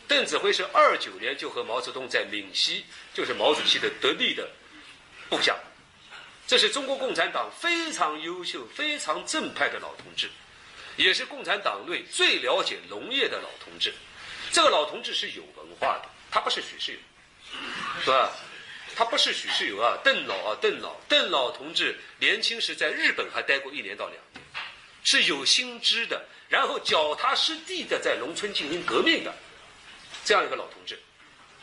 [0.09, 4.49] 邓子恢是二九年就和毛泽东在闽西，就是毛主席的得力的
[5.31, 5.57] 部下。
[6.47, 10.29] 这是中国共产党非常优秀、非常正派的老同志，
[10.97, 13.95] 也是共产党内最了解农业的老同志。
[14.51, 15.43] 这个老同志是有
[15.83, 16.99] 化的，他不是许世友，
[18.05, 18.31] 是吧？
[18.95, 24.45] 他不是许世友啊，邓老啊，邓老，邓老同志年轻时在日本还待过一年到两年，
[25.03, 29.35] 是有心知的，然后脚踏实地的在农村进行革命的。
[30.25, 30.97] 这样一个老同志，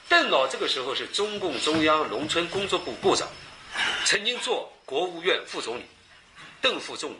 [0.09, 3.29] 邓老这个时候是中共中央农村工作部部长，
[4.03, 5.85] 曾经做国务院副总理，
[6.59, 7.17] 邓副总理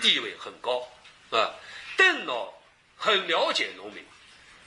[0.00, 0.88] 地位很高
[1.30, 1.54] 啊，
[1.96, 2.52] 邓老
[2.96, 4.04] 很了解农民，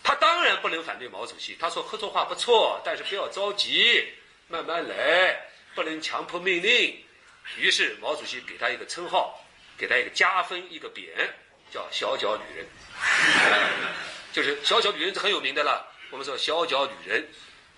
[0.04, 1.56] 他当然不能反对毛主席。
[1.60, 4.14] 他说合作化不错，但是不要着急，
[4.50, 7.04] 慢慢来，不能强迫命令。
[7.58, 9.44] 于是毛主席给他一个称号，
[9.78, 11.10] 给他一个加分一个匾，
[11.72, 12.68] 叫小脚女人，
[14.34, 15.88] 就是小脚女人是很有名的了。
[16.12, 17.28] 我们说小脚女人，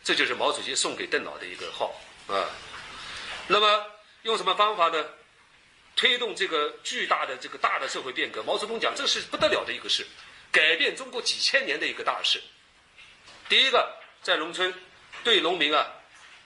[0.03, 1.95] 这就是毛主席送给邓老的一个号
[2.27, 2.49] 啊。
[3.47, 3.85] 那么
[4.23, 5.05] 用什么方法呢？
[5.95, 8.43] 推动这个巨大的这个大的社会变革。
[8.43, 10.05] 毛泽东讲，这是不得了的一个事，
[10.55, 12.41] 改变中国几千年的一个大事。
[13.49, 14.73] 第一个，在农村
[15.21, 15.85] 对农民啊，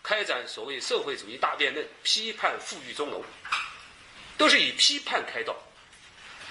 [0.01, 3.23] 开展所谓社会主义大辩论，批判富裕中农，
[4.35, 5.55] 都是以批判开道。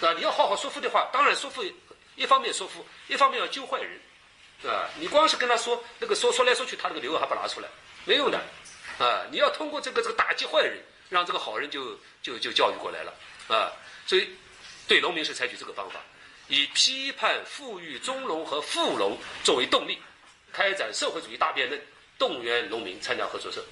[0.00, 1.64] 啊，你要好好说服的话，当然说服，
[2.14, 4.00] 一方面说服，一方面要揪坏人。
[4.64, 7.68] 啊，你光是跟他说那个说说来说去，他那个理由还不拿出来，
[8.04, 8.38] 没用的。
[8.98, 13.12] 啊，你要通过这个这个打击坏人，让这个好人就就就教育过来了。
[13.48, 13.72] 啊，
[14.06, 14.30] 所以
[14.86, 15.98] 对农民是采取这个方法，
[16.48, 19.98] 以批判富裕中农和富农作为动力，
[20.52, 21.80] 开展社会主义大辩论，
[22.18, 23.64] 动员农民参加合作社。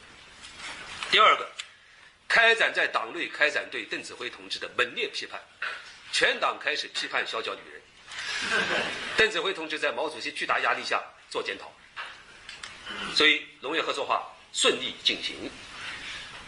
[1.10, 1.50] 第二个，
[2.28, 5.40] 开展在党内开展对邓子恢同志的猛烈批判，
[6.12, 7.82] 全党开始批判小脚女人。
[9.16, 11.72] 邓子恢同志在毛主席巨大压力下做检讨，
[13.14, 15.50] 所以农业合作化顺利进行。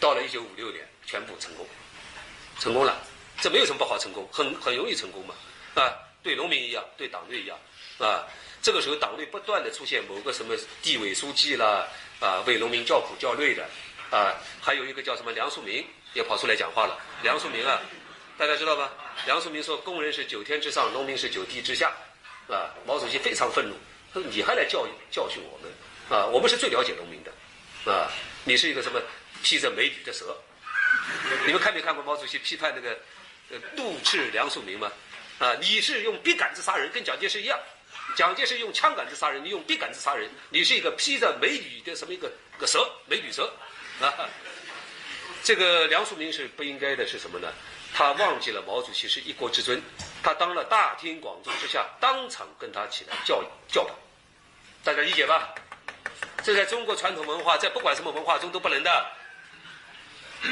[0.00, 1.66] 到了一九五六年，全部成功，
[2.60, 3.00] 成功了。
[3.40, 5.34] 这没有什么不好成功，很很容易成功嘛。
[5.74, 7.58] 啊，对农民一样，对党内一样。
[7.98, 8.26] 啊，
[8.62, 11.86] 这个时候党内不断的出现某个什么地委书记啦，
[12.20, 13.68] 啊，为农民叫苦叫累的。
[14.10, 16.98] 啊，还有一个叫什么梁漱溟也跑出来讲话了。
[17.22, 17.80] 梁漱溟啊。
[18.38, 18.92] 大家知道吧？
[19.26, 21.92] 梁漱溟说：“工人是九天之上，农民是九地之下。”
[22.48, 23.74] 啊，毛主席非常愤怒，
[24.14, 25.70] 他说：“你还来教育教训我们？
[26.08, 28.08] 啊，我们是最了解农民的，啊，
[28.44, 29.02] 你是一个什么
[29.42, 30.34] 披着美女的蛇？
[31.46, 32.96] 你们看没看过毛主席批判那个
[33.50, 34.90] 呃杜斥梁漱溟吗？
[35.38, 37.58] 啊，你是用笔杆子杀人，跟蒋介石一样，
[38.16, 43.52] 蒋介石用枪杆子杀人，你用笔杆子杀人，你是一个披着美女的什么一个个蛇，美女蛇，
[44.00, 44.28] 啊，
[45.44, 47.52] 这个梁漱溟是不应该的，是什么呢？”
[47.94, 49.82] 他忘记了毛主席是一国之尊，
[50.22, 53.94] 他当了大庭广众之下当场跟他起来教教导，
[54.84, 55.54] 大家理解吧？
[56.44, 58.90] 这在中国传统文化，在不管什么文化中都不能的。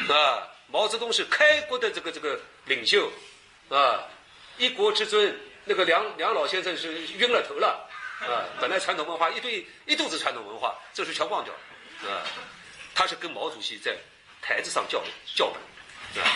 [0.09, 3.13] 啊，毛泽东是开国的这个这个领袖，
[3.69, 4.03] 啊，
[4.59, 7.89] 一国之尊，那个梁梁老先生是晕了头了，
[8.21, 11.53] 啊，本来传统文化一堆一肚子传统文化，这时全忘掉
[12.05, 12.23] 了，啊，
[12.95, 13.97] 他是跟毛主席在
[14.41, 15.03] 台子上叫
[15.35, 16.31] 叫板，啊。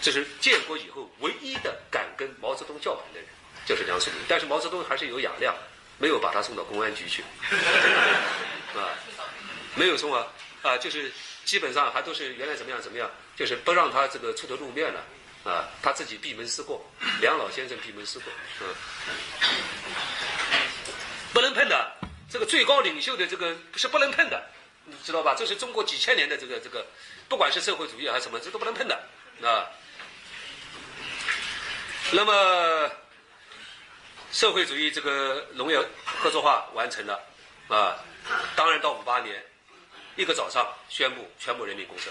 [0.00, 3.28] 这是建国以后唯一的敢跟毛泽东叫板的人，
[3.66, 4.10] 就是梁漱溟。
[4.28, 5.52] 但是毛泽东还是有雅量，
[5.98, 7.24] 没有把他送到公安局去，
[8.78, 8.94] 啊，
[9.74, 10.24] 没有送啊，
[10.62, 11.10] 啊，就是
[11.44, 15.04] 基本上还都是原来怎么样怎么样，就是不让他这个出头露面了，
[15.48, 16.84] 啊，他自己闭门思过，
[17.22, 18.30] 梁老先生闭门思过，
[18.60, 18.68] 嗯，
[21.32, 21.92] 不能碰的，
[22.30, 24.44] 这个最高领袖的这个是不能碰的，
[24.84, 25.34] 你知道吧？
[25.34, 26.86] 这是中国几千年的这个这个，
[27.30, 28.94] 不管是社会主义还是什么，这都不能碰的，
[29.42, 29.64] 啊。
[32.12, 32.90] 那么，
[34.30, 37.18] 社会主义这个农业合作化完成了，
[37.68, 37.96] 啊，
[38.54, 39.42] 当然到五八年，
[40.14, 42.10] 一个早上宣布全部人民公社，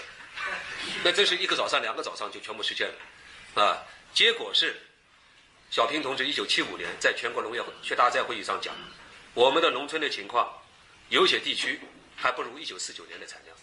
[1.04, 2.94] 那这是一个早上、两个早上就全部实现了，
[3.58, 4.76] 啊，结果是，
[5.70, 8.74] 小平同志一九七五年在全国农业学大寨会议上讲，
[9.34, 10.48] 我们的农村的情况，
[11.08, 11.80] 有些地区
[12.16, 13.56] 还不如一九四九年的产量，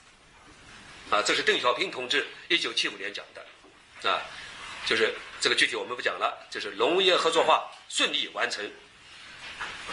[1.11, 4.21] 啊，这是邓小平同志一九七五年讲的，啊。
[4.85, 8.63] 就是这个具体我们不讲了，就是农业合作化顺利完成，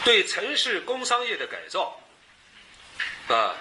[0.04, 1.98] 对城市工商业的改造，
[3.28, 3.56] 啊，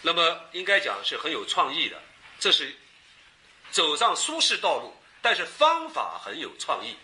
[0.00, 2.02] 那么应该讲是很有创意的，
[2.40, 2.74] 这是
[3.70, 6.94] 走上舒适道路，但是方法很有创意，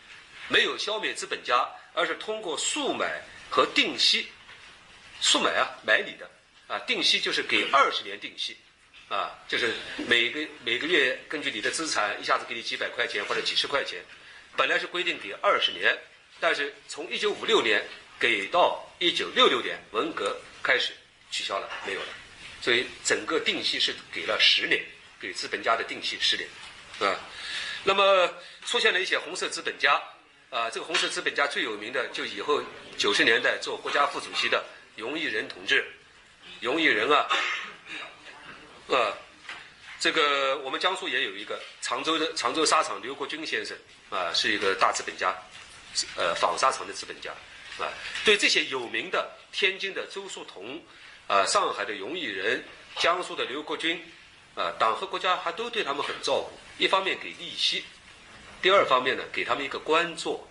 [0.48, 4.28] 没有消灭资本家，而是通过速买和定息，
[5.22, 6.31] 速买啊，买你的，
[6.66, 8.57] 啊，定息就是给二十年定息。
[9.09, 9.72] 啊，就是
[10.07, 14.04] 每个每个月根据你的资产，一下子给你几百块钱或者几十块钱，
[14.54, 15.98] 本来是规定给二十年，
[16.38, 17.83] 但是从一九五六年
[18.20, 20.92] 给到一九六六年文革开始
[21.31, 22.09] 取消了，没有了，
[22.61, 24.78] 所以整个定息是给了十年，
[25.18, 26.46] 给资本家的定息十年，
[27.00, 27.18] 啊，
[27.84, 28.30] 那么
[28.66, 30.00] 出现了一些红色资本家，
[30.50, 32.62] 啊，这个红色资本家最有名的就以后
[32.96, 34.64] 九十年代做国家副主席的
[34.96, 35.86] 荣毅仁同志，
[36.60, 37.26] 荣毅仁啊。
[38.88, 39.16] 呃，
[40.00, 43.76] 这个我们江苏也有一个常州的常州纱厂刘国军先生
[44.10, 45.36] 啊，是一个大资本家，
[46.16, 47.30] 呃，纺纱厂的资本家
[47.78, 47.92] 啊。
[48.24, 50.82] 对这些有名的天津的周树桐，
[51.26, 52.64] 啊，上海的荣毅仁，
[52.96, 54.02] 江苏的刘国军，
[54.59, 56.51] 啊，党和国家还都对他们很照顾。
[56.79, 57.85] 一方面给利息，
[58.61, 60.47] 第二方面呢，给他们一个官做，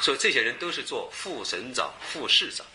[0.00, 2.66] 所以这些人都是做副省长、副市长。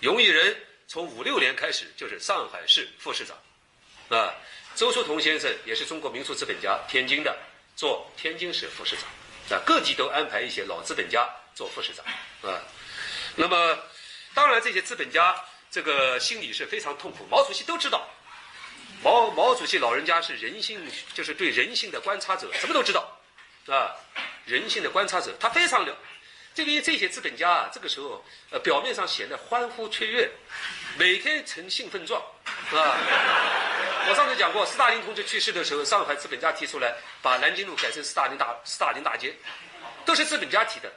[0.00, 0.56] 荣毅仁
[0.88, 3.36] 从五六年开始就是上海市副市长，
[4.18, 4.34] 啊，
[4.74, 7.36] 周叔同先生也是中国民族资本家，天津的
[7.76, 12.04] 做天津市副市长，啊，各地都安排一些老资本家做副市长，
[12.50, 12.60] 啊，
[13.36, 13.78] 那么
[14.34, 15.34] 当然这些资本家
[15.70, 18.08] 这个心里是非常痛苦，毛主席都知道，
[19.06, 23.16] 毛毛主席老人家是人性，就是对人性的观察者，什么都知道，
[23.68, 23.94] 啊，
[24.44, 25.96] 人性的观察者，他非常了。
[26.52, 30.28] 这个这些资本家啊，这个时候呃表面上显得欢呼雀跃，
[30.98, 32.20] 每天呈兴奋状，
[32.72, 32.98] 啊。
[34.08, 36.92] 我上次讲过，斯大林同志去世的时候，上海资本家提出来
[37.22, 39.32] 把南京路改成斯大林大斯大林大街，
[40.04, 40.92] 都是资本家提的。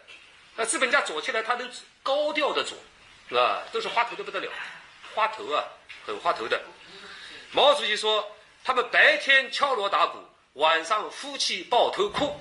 [0.56, 1.70] 那资本家左起来，他能
[2.02, 2.76] 高调的左，
[3.40, 4.52] 啊，都是花头的不得了，
[5.14, 5.64] 花头啊，
[6.08, 6.60] 很花头的。
[7.52, 10.20] 毛主席说，他们白天敲锣打鼓，
[10.54, 12.40] 晚上夫妻抱头哭，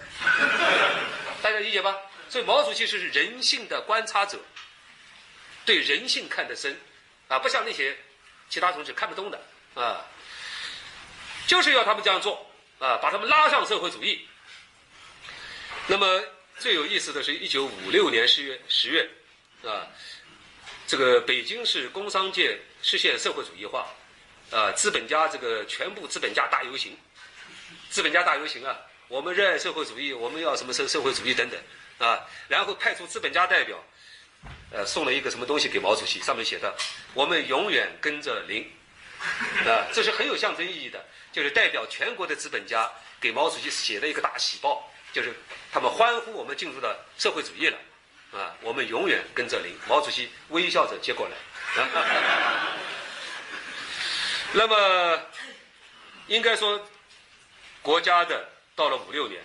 [1.43, 1.97] 大家理解吧？
[2.29, 4.39] 所以毛主席是人性的观察者，
[5.65, 6.79] 对人性看得深，
[7.29, 7.97] 啊，不像那些
[8.51, 9.41] 其他同志看不懂的，
[9.75, 10.05] 啊，
[11.47, 12.47] 就是要他们这样做，
[12.79, 14.29] 啊，把他们拉上社会主义。
[15.87, 16.23] 那么
[16.59, 19.09] 最有意思的是一九五六年十月十月，
[19.65, 19.89] 啊，
[20.87, 23.87] 这个北京市工商界实现社会主义化，
[24.51, 26.97] 啊，资本家这个全部资本家大游行，
[27.91, 28.77] 资本家大游行啊，
[29.09, 31.61] 我们热爱社会主义，我们要什么社社会主义等等。
[31.99, 33.77] 啊，然后派出资本家代表，
[34.71, 36.73] 呃，送了一个什么东西给毛主席，上面写的
[37.13, 38.71] “我们永远跟着您”，
[39.67, 42.89] 啊，这是很有象征意义的，就是代表全国的资本家
[43.21, 45.35] 给毛主席写了一个大喜报，就是
[45.73, 47.77] 他们欢呼我们进入了社会主义了，
[48.33, 49.75] 啊，我们永远跟着您。
[49.89, 52.55] 毛主席微笑着接过来啊。
[54.53, 55.27] 那么，
[56.27, 56.89] 应该说，
[57.83, 59.43] 国家的到了五六年。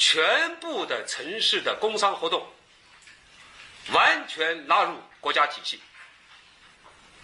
[0.00, 2.48] 全部的城市的工商活动
[3.90, 5.80] 完全纳入国家体系，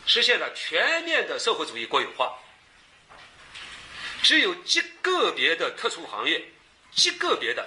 [0.05, 2.37] 实现了全面的社会主义国有化。
[4.25, 6.45] 只有极个别的特殊行业，
[6.91, 7.65] 极个别的，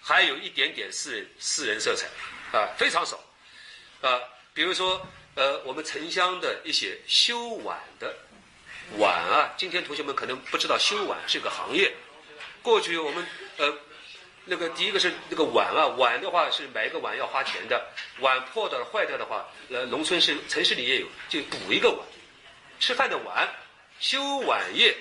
[0.00, 2.06] 还有一点点私人私人色彩，
[2.56, 3.18] 啊，非常少，
[4.02, 4.22] 啊，
[4.54, 8.14] 比如说，呃，我们城乡的一些修碗的
[8.96, 11.92] 碗啊，今天同学们可能不知道修碗是个行业，
[12.62, 13.26] 过去我们
[13.58, 13.78] 呃。
[14.50, 17.86] 那个第一个是那个碗啊，碗的话是买一个碗要花钱的，
[18.20, 21.98] 碗破的坏掉的话，呃，农村是城市里也有，就补一个碗，
[22.80, 23.46] 吃饭的碗，
[24.00, 24.96] 修碗业，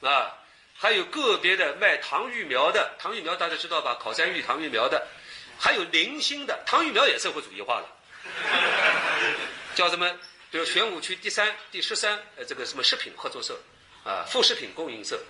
[0.00, 0.32] 啊，
[0.74, 3.98] 还有个别的卖糖芋苗的，糖芋苗大家知道吧？
[4.00, 5.06] 烤山芋、糖芋苗的，
[5.58, 7.86] 还有零星的糖芋苗也社会主义化了，
[9.74, 10.10] 叫什么？
[10.50, 13.58] 比如玄武区第三、第十三呃这个什么食品合作社，
[14.04, 15.20] 啊，副食品供应社。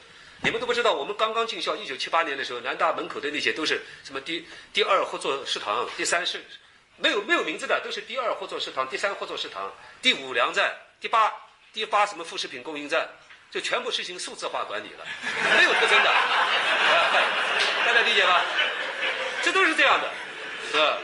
[0.42, 6.44] 你们都不知道，我们刚刚进校，一九七八年的时候，南大门口的那些都是什么第第二合作食堂，第三是
[6.98, 11.32] 没有没有名字的，都是第二合作食堂，第三合作食堂，第五粮站，第八
[11.72, 13.08] 第八什么副食品供应站，
[13.50, 15.06] 就全部实行数字化管理了，
[15.56, 16.14] 没有特征的，
[17.86, 18.44] 大家理解吧？
[19.42, 20.12] 这都是这样的，
[20.70, 20.98] 是吧？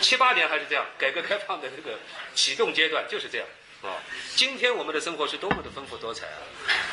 [0.00, 1.98] 七八年还是这样，改革开放的这个
[2.34, 3.46] 启动阶段就是这样。
[3.82, 3.96] 啊，
[4.36, 6.42] 今天我们的生活是多么的丰富多彩啊，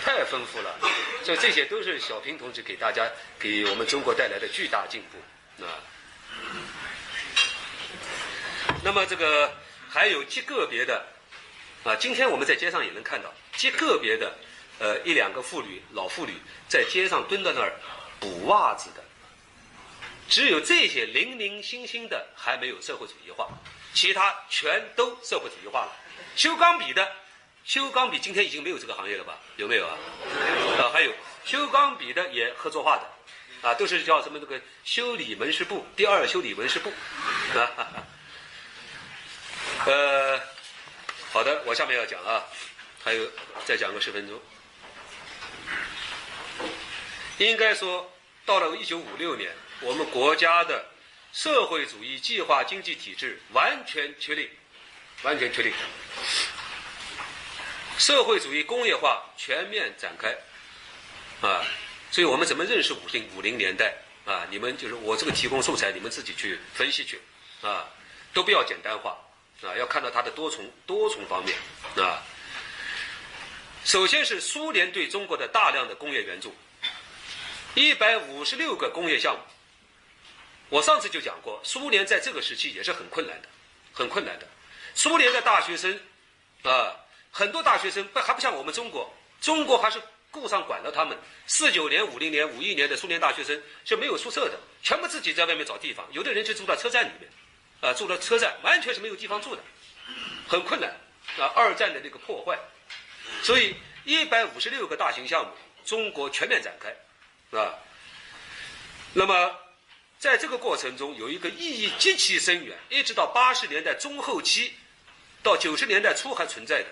[0.05, 0.79] 太丰富了，
[1.21, 3.05] 所以这些都是小平同志给大家、
[3.37, 5.83] 给我们中国带来的巨大进步啊。
[8.83, 9.53] 那么这个
[9.89, 11.05] 还有极个别的
[11.83, 14.33] 啊，今天我们在街上也能看到极个别的
[14.79, 16.33] 呃一两个妇女、老妇女
[16.69, 17.73] 在街上蹲在那儿
[18.17, 19.03] 补袜子的，
[20.29, 23.47] 只有这些零零星星的还没有社会主义化，
[23.93, 25.91] 其他全都社会主义化了。
[26.35, 27.11] 修钢笔的，
[27.63, 29.37] 修钢笔今天已经没有这个行业了吧？
[29.55, 29.97] 有没有啊？
[30.79, 31.11] 啊，还有
[31.45, 36.91] 修钢笔的也合作化的，啊，都是叫什么那个修理门市部，第二修理门市部，
[37.55, 38.05] 啊，
[39.85, 40.39] 呃，
[41.31, 42.43] 好的，我下面要讲啊，
[43.03, 43.25] 还有
[43.65, 44.39] 再讲个十分钟。
[47.37, 48.11] 应该说，
[48.45, 50.85] 到了一九五六年，我们国家的
[51.31, 54.49] 社会主义计划经济体制完全确立。
[55.23, 55.73] 完全确定，
[57.97, 60.29] 社会主义工业化全面展开，
[61.41, 61.65] 啊，
[62.11, 64.45] 所以我们怎么认识五零五零年代啊？
[64.51, 67.19] 你们就是我这个提供素材，你们自己去分析去，
[67.63, 67.89] 啊，
[68.31, 69.17] 都不要简单化，
[69.63, 71.57] 啊，要看到它的多重多重方面，
[72.05, 72.21] 啊。
[73.83, 76.55] 首先是苏联对中国的大量的工业援助，
[77.73, 79.41] 一百五十六个工业项目。
[80.69, 83.47] 我上次就讲过，苏联在这个时期也是很困难的，
[83.93, 84.47] 很困难的。
[84.93, 85.99] 苏联的大学生，
[86.63, 86.95] 啊，
[87.31, 90.01] 很多大学生不还不像我们中国，中国还是
[90.31, 91.17] 顾上管了他们。
[91.45, 97.29] 四九年、五零年、五一年的苏联大学生是没有宿舍的，全部自己在外面找地方，有的人就住到车站里面，
[97.81, 99.61] 啊，住到车站，完全是没有地方住的，
[100.47, 100.89] 很困难。
[101.37, 102.57] 啊，二战的那个破坏，
[103.43, 105.51] 所以一百五十六个大型项目，
[105.83, 107.75] 中国全面展开，啊，
[109.11, 109.55] 那么
[110.19, 114.73] 在这个过程中有一个意义极其深远，一直到八十年代中后期，
[115.43, 116.87] 到九十年代初还存在的。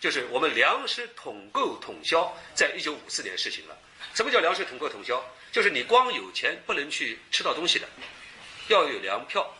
[0.00, 3.76] 就是我们粮食统购统销，在一九五四年实行了。
[4.14, 5.24] 什么叫粮食统购统销？
[5.50, 7.88] 就是你光有钱不能去吃到东西的，
[8.68, 9.52] 要有粮票，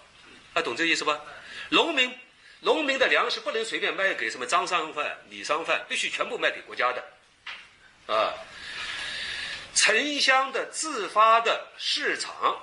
[0.52, 1.20] 啊，懂这意思吧？
[1.70, 2.16] 农民，
[2.60, 8.34] 农民的粮食不能随便卖给什么张商贩、李商贩，必须全部卖给国家的，啊。
[9.74, 12.62] 城乡的自发的市场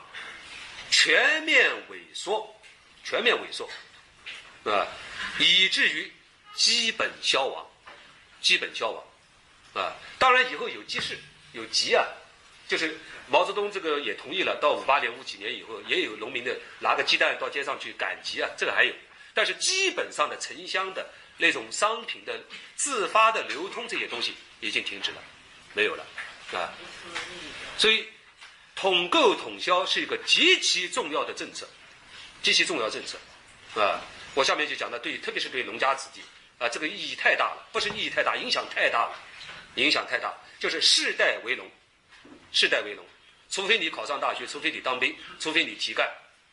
[0.91, 2.55] 全面萎缩，
[3.03, 3.67] 全面萎缩，
[4.69, 4.85] 啊，
[5.39, 6.13] 以至于
[6.53, 7.65] 基本消亡。
[8.41, 9.03] 基本消亡，
[9.75, 11.15] 啊，当然以后有急事，
[11.51, 12.03] 有急啊，
[12.67, 18.91] 就是毛泽东这个也同意了，到五八年、五几年以后，也有农民的拿个鸡蛋到街上去赶集啊，这个还有，
[19.35, 22.41] 但是基本上的城乡的那种商品的
[22.75, 25.23] 自发的流通这些东西已经停止了，
[25.75, 26.03] 没有了，
[26.53, 26.73] 啊，
[27.77, 28.07] 所以
[28.75, 31.67] 统购统销是一个极其重要的政策，
[32.41, 33.17] 极其重要政策，
[33.79, 34.01] 啊，
[34.33, 36.21] 我下面就讲的对，特别是对农家子弟。
[36.61, 39.19] 啊，这个意义太大了，不是意义太大，影响太大了，
[39.77, 41.67] 影响太大，就是世代为农，
[42.51, 43.03] 世代为农，
[43.49, 46.07] 除非你考上大学，除非你当兵，除非你提干，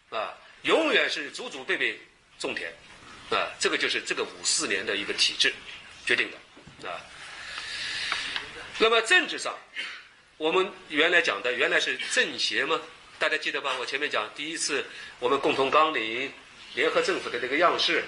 [0.09, 2.01] 啊，永远是祖祖辈辈
[2.39, 2.73] 种田，
[3.31, 5.53] 啊，这个就是这个五四年的一个体制
[6.07, 6.99] 决定的，啊，
[8.79, 9.55] 那么政治上，
[10.39, 12.81] 我们原来讲的原来是政协吗？
[13.19, 13.75] 大家记得吧？
[13.81, 14.87] 我前面讲第一次
[15.19, 16.33] 我们共同纲领。
[16.75, 18.05] 联合政府的这个样式，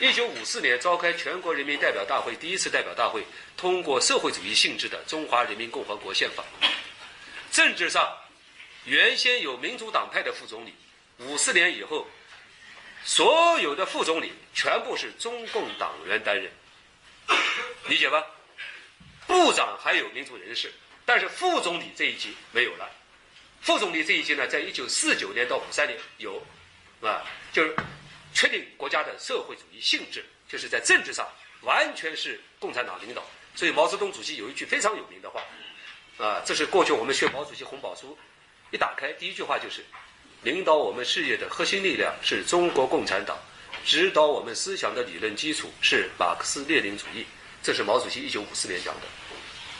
[0.00, 3.22] 一九五四年召开全国人民代表大会第一次代表大会，
[3.54, 6.42] 通过社会主义性质的中华人民共和国宪法。
[7.50, 8.16] 政治上，
[8.84, 10.72] 原先有民主党派的副总理，
[11.18, 12.06] 五四年以后，
[13.04, 16.50] 所有的副总理全部是中共党员担任，
[17.88, 18.24] 理解吧？
[19.26, 20.72] 部长还有民主人士，
[21.04, 22.90] 但是副总理这一级没有了。
[23.60, 26.42] 副总理这一级呢，在一九四九年到五三年有，
[27.00, 27.74] 啊，就是。
[28.36, 31.24] 确定国家的社会主义性质，就是在政治上
[31.60, 33.22] 完全是共产党领导。
[33.54, 35.40] 所以毛泽东主席有一句非常有名的话，
[36.18, 38.18] 啊，这是过去我们学毛主席红宝书，
[38.72, 39.84] 一打开第一句话就是：
[40.42, 43.38] 领导我们事业的核心力量是中国共产党，
[43.84, 47.24] 指导我们思想的理论基础是马克思列宁主义。
[47.62, 49.02] 这是毛主席一九五四年讲的，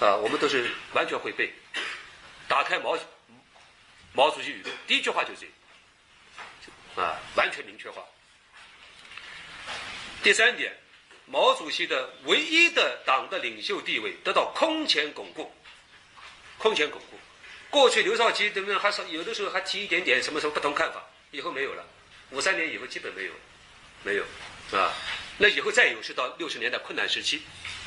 [0.00, 1.52] 啊，我们都是完全会背。
[2.48, 2.98] 打开毛
[4.12, 5.46] 毛主席语录，第一句话就是
[6.64, 8.02] 这，啊，完全明确化。
[10.22, 10.76] 第三点，
[11.26, 15.52] 毛主席的唯一的党的领袖地位得到空前巩固，
[16.58, 17.18] 空前巩固。
[17.70, 21.84] 过去刘少奇等人还是有的时候还提一点点什么什么不同看法，以后没有了。
[22.30, 23.32] 五三年以后基本没有，
[24.02, 24.24] 没有，
[24.78, 24.92] 啊？
[25.38, 27.42] 那以后再有是到六十年代困难时期，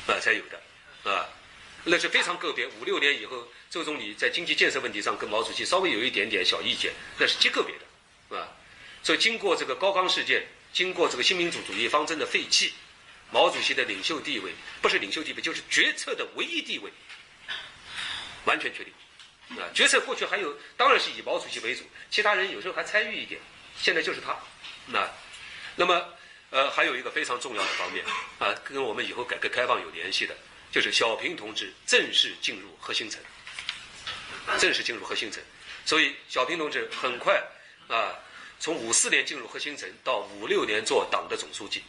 [0.06, 1.26] 啊才有的，啊，
[1.88, 2.66] 那是非常个别。
[2.80, 8.48] 五六年以后，周总理在经济建设问题上跟毛主席稍微有一点点小意见，那是极个别的，啊。
[9.02, 10.46] 所以经过这个高岗事件。
[10.70, 12.74] 经过这个新民主主义方针的废弃，
[13.30, 16.92] 毛主席的领袖地位不是领袖地位，就是决策的唯一地位，
[18.44, 18.92] 完全确定。
[19.58, 23.40] 啊，决策过去还有，当然是以毛主席为主，其他人有时候还参与一点。
[23.78, 24.36] 现在就是他。
[24.88, 25.10] 那，
[25.74, 26.14] 那么，
[26.50, 28.04] 呃，还有一个非常重要的方面
[28.38, 30.36] 啊，跟我们以后改革开放有联系的，
[30.78, 33.20] 就是小平同志正式进入核心层，
[34.60, 35.42] 正式进入核心层。
[35.84, 37.42] 所以，小平同志很快
[37.88, 38.14] 啊。
[38.60, 41.82] 从五四年进入核心层，到五六年做党的总书记，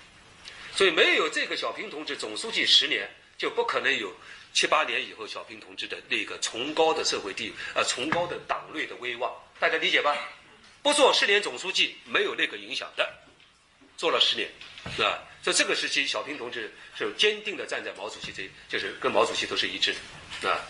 [0.75, 4.11] 所以没有这个小平同志总书记十年，就不可能有
[4.53, 10.17] 七八年以后小平同志的那个崇高的社会地位，呃，崇高的党内的威望，大家理解吧？
[10.81, 13.07] 不做十年总书记，没有那个影响的，
[13.97, 14.49] 做了十年，
[14.95, 15.21] 是吧？
[15.41, 19.95] 在这个时期，小平同志是坚定的站在毛主席这，就是跟毛主席都是一致
[20.41, 20.61] 的，啊。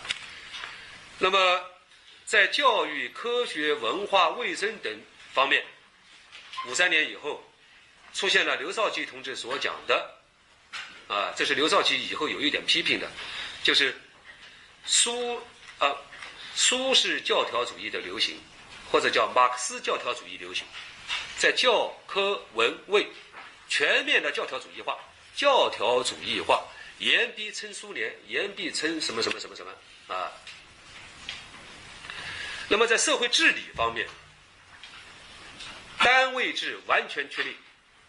[1.18, 1.64] 那么，
[2.24, 5.00] 在教育、科学、文化、卫生等
[5.32, 5.64] 方面。
[6.66, 7.42] 五三年以后，
[8.12, 10.14] 出现了刘少奇同志所讲的，
[11.08, 13.10] 啊，这是刘少奇以后有一点批评的，
[13.62, 13.98] 就是
[14.84, 15.40] 苏
[15.78, 15.96] 啊
[16.54, 18.38] 苏式教条主义的流行，
[18.90, 20.66] 或者叫马克思教条主义流行，
[21.38, 23.08] 在教科文卫
[23.70, 24.98] 全面的教条主义化，
[25.34, 26.62] 教条主义化，
[26.98, 30.30] 言必称苏联，言必称什么什么什么什么啊。
[32.68, 34.06] 那么在社会治理方面。
[36.02, 37.54] 单位制完全确立，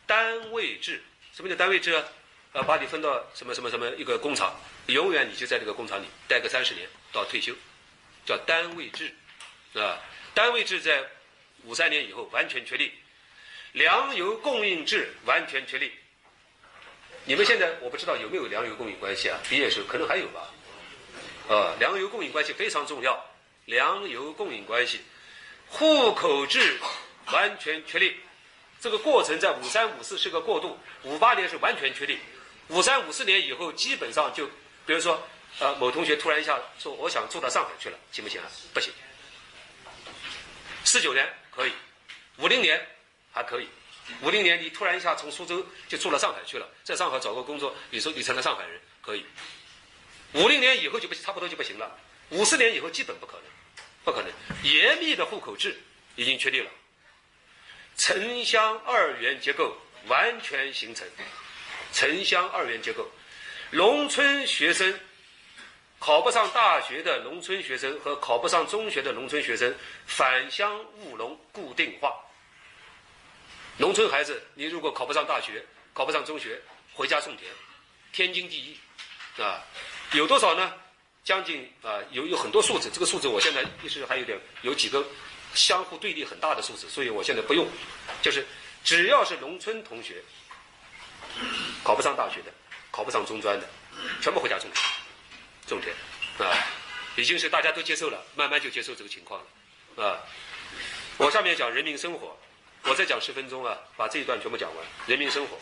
[0.08, 1.04] 单位制
[1.36, 2.06] 什么叫单位制啊？
[2.54, 4.58] 呃，把你分到什么什么什么一个工厂，
[4.88, 7.54] 永远你就在这个工厂里待个三十年到退休，
[8.26, 9.14] 叫单位制，
[9.74, 10.00] 啊，
[10.34, 11.06] 单位制在
[11.66, 12.94] 五三年以后完全确立，
[13.74, 15.92] 粮油供应制完全确立。
[17.26, 19.40] 你们现在我不知道有没有粮油供应关系啊？
[19.50, 20.50] 毕业时候可能还有吧，
[21.48, 23.24] 啊，粮油供应关系非常重要，
[23.66, 25.00] 粮油供应关系，
[25.68, 26.80] 户口制
[27.28, 28.20] 完全确立。
[28.80, 32.18] 这个过程在五三五四是个过渡，五八年是完全确立。
[32.70, 34.48] 五三五四年以后，基本上就，
[34.88, 35.22] 比如说，
[35.60, 38.48] 呃，某同学突然一下说我想住到上海去了，行不行啊？
[38.74, 38.92] 不行。
[40.84, 41.72] 四九年可以，
[42.38, 42.84] 五零年
[43.32, 43.68] 还可以，
[44.22, 49.26] 五零年你突然一下从苏州就住到上海去了，在上海找个工作，你说你成了上海人，可以。
[50.34, 51.98] 五零年以后就不差不多就不行了，
[52.30, 53.44] 五十年以后基本不可能，
[54.04, 54.32] 不可能。
[54.64, 55.80] 严密的户口制
[56.16, 56.70] 已经确立了，
[57.98, 59.78] 城乡二元结构
[60.08, 61.08] 完全形成。
[61.94, 63.10] 城乡二元结构，
[63.72, 64.98] 农村学生
[66.00, 69.76] 考不上大学的农村学生和考不上中学的农村学生
[70.06, 72.14] 返乡务农固定化。
[73.82, 76.62] 农村孩子，你如果考不上大学，考不上中学，
[76.94, 77.52] 回家种田，
[78.14, 79.60] 天经地义，啊，
[80.14, 80.72] 有多少呢？
[81.24, 85.04] 将近啊，有有很多数字，这个数字我现在一时还有点有几个
[85.56, 87.68] 相互对立很大的数字，所以我现在不用，
[88.22, 88.46] 就是
[88.84, 90.22] 只要是农村同学。
[91.84, 92.52] 考不上大学的，
[92.92, 93.68] 考不上中专的，
[94.22, 94.86] 全部回家种田，
[95.66, 96.54] 种田，啊，
[97.16, 99.42] 已经是大家都接受了，慢慢就接受这个情况
[99.96, 100.20] 了，啊，
[101.18, 102.38] 我下面讲人民生活，
[102.84, 104.86] 我再讲十分钟啊，把这一段全部讲完。
[105.08, 105.58] 人民生活，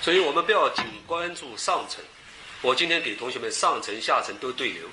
[0.00, 2.02] 所以我们不要仅关注上层，
[2.62, 4.88] 我今天给同学们上层下层都对流，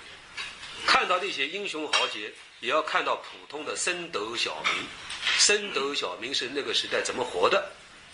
[0.86, 2.34] 看到那些英雄豪杰。
[2.62, 4.88] 也要看到普通的升斗小民，
[5.38, 7.70] 升斗小民是那个时代怎么活的，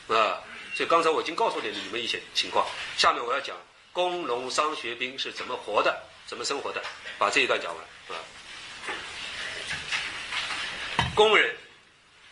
[0.08, 0.42] 啊，
[0.76, 2.68] 所以刚才我已经告诉了你们一些情况。
[2.98, 3.56] 下面我要讲
[3.94, 6.82] 工农商学兵是怎么活的，怎么生活的，
[7.18, 8.24] 把这一段讲完啊。
[11.14, 11.56] 工人，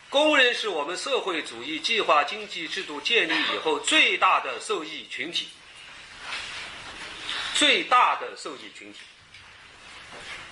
[0.08, 5.48] 工人是我们社会主义计划经济制度建立以后最大的受益群体，
[7.54, 9.00] 最大的受益群体。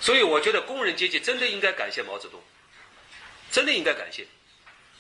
[0.00, 2.40] 所以我觉得工人阶级真的应该感谢毛泽东，
[3.50, 4.26] 真的应该感谢。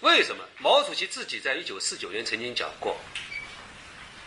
[0.00, 0.42] 为什么？
[0.58, 2.96] 毛主席自己在一九四九年曾经讲过，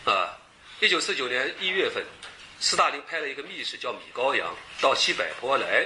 [0.05, 0.37] 啊，
[0.81, 2.03] 一九四九年一月份，
[2.59, 4.51] 斯大林派了一个密使叫米高扬
[4.81, 5.85] 到西柏坡来，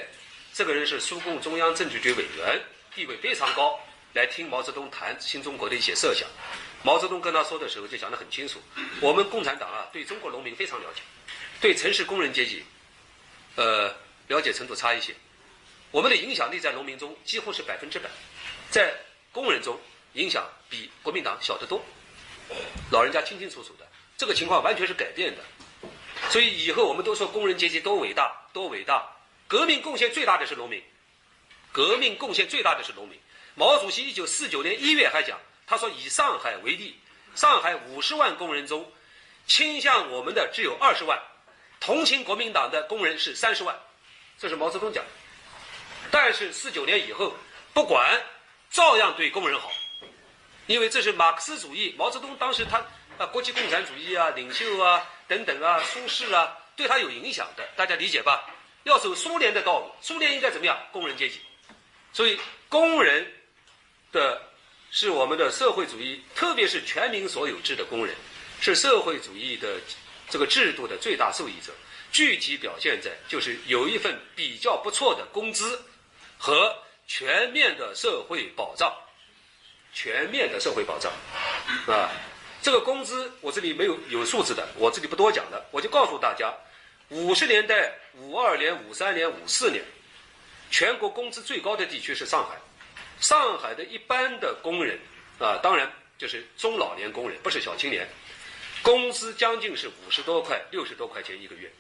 [0.53, 2.61] 这个人是苏共中央政治局委员，
[2.95, 3.77] 地位非常高，
[4.13, 6.25] 来听毛泽东谈新中国的一些设想。
[6.81, 8.61] 毛泽东跟他说的时候就讲得很清楚，
[9.01, 11.01] 我们共产党啊，对中国农民非常了解，
[11.59, 12.63] 对城市工人阶级，
[13.55, 13.93] 呃。
[14.27, 15.13] 了解程度差一些，
[15.91, 18.09] 我们的影响力在农民中几乎是百分之百，
[18.71, 18.91] 在
[19.31, 19.79] 工人中
[20.13, 21.79] 影响比国民党小得多。
[22.89, 23.84] 老人家清清楚楚的，
[24.17, 25.43] 这个情况完全是改变的。
[26.29, 29.11] 所以以后我们都说工人阶级多伟大，多伟大。
[29.47, 30.81] 革命贡献最大的是农民，
[31.71, 33.19] 革命贡献最大的是农民。
[33.53, 36.99] 毛主席一九四九年一月还讲，他说以上海为例，
[37.35, 38.91] 上海五十万工人中，
[39.45, 41.21] 倾向我们的只有二十万，
[41.79, 43.79] 同情国民党的工人是三十万。
[44.39, 45.05] 这是毛泽东讲，
[46.09, 47.33] 但是四九年以后，
[47.71, 48.19] 不管，
[48.71, 49.71] 照样对工人好，
[50.65, 51.93] 因为这是马克思主义。
[51.97, 52.83] 毛泽东当时他
[53.17, 58.49] 啊，国际共产主义啊，领袖啊，等等啊，苏轼啊，对他有影响的，大家理解吧？
[58.83, 60.77] 要走苏联的道路，苏联应该怎么样？
[60.91, 61.39] 工人阶级，
[62.13, 62.39] 所以
[62.69, 63.25] 工人
[64.11, 64.41] 的
[64.91, 68.15] 是我们的社会主义，特别是全民所有制的工人，
[68.61, 69.79] 是社会主义的
[70.29, 71.73] 这个制度的最大受益者。
[72.11, 75.83] 具体表现在就是有一份比较不错的工资
[76.37, 76.73] 和
[77.07, 78.95] 全面的社会保障，
[79.93, 81.11] 全面的社会保障，
[81.87, 82.09] 啊，
[82.65, 86.51] 这个工资我这里没有有数字的，我这里不多讲了，我就告诉大家，
[87.09, 89.83] 五十年代五二年、五三年、五四年，
[90.71, 92.57] 全国工资最高的地区是上海，
[93.19, 94.97] 上海的一般的工人
[95.37, 98.09] 啊，当然就是中老年工人，不是小青年，
[98.81, 101.71] 工资将近是五十多块、六十多块钱一个月。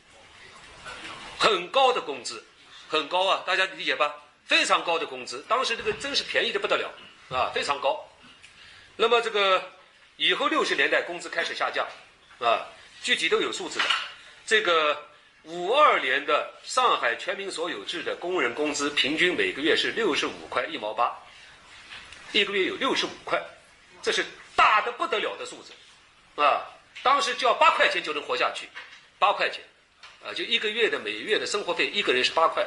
[1.39, 2.45] 很高的工资，
[2.87, 3.43] 很高啊！
[3.43, 4.13] 大家理解吧？
[4.45, 6.91] 非常高的工资，当时这个真是便宜的不得了
[7.35, 8.07] 啊，非常高。
[8.97, 9.73] 那么这个
[10.17, 11.87] 以后六十年代工资开始下降，
[12.39, 12.67] 啊，
[13.01, 13.85] 具体都有数字的。
[14.45, 15.09] 这个
[15.43, 21.15] 五二年的上海全民所有制的工人工资平均每个月是六十五块一毛八，
[22.31, 23.41] 一个月有六十五块，
[24.01, 25.73] 这是大的不得了的数字，
[26.41, 26.65] 啊，
[27.03, 28.67] 当时交八块钱就能活下去，
[29.19, 29.61] 八块钱。
[30.25, 32.65] 啊，就一个月的每月的生活费，一个人是八块，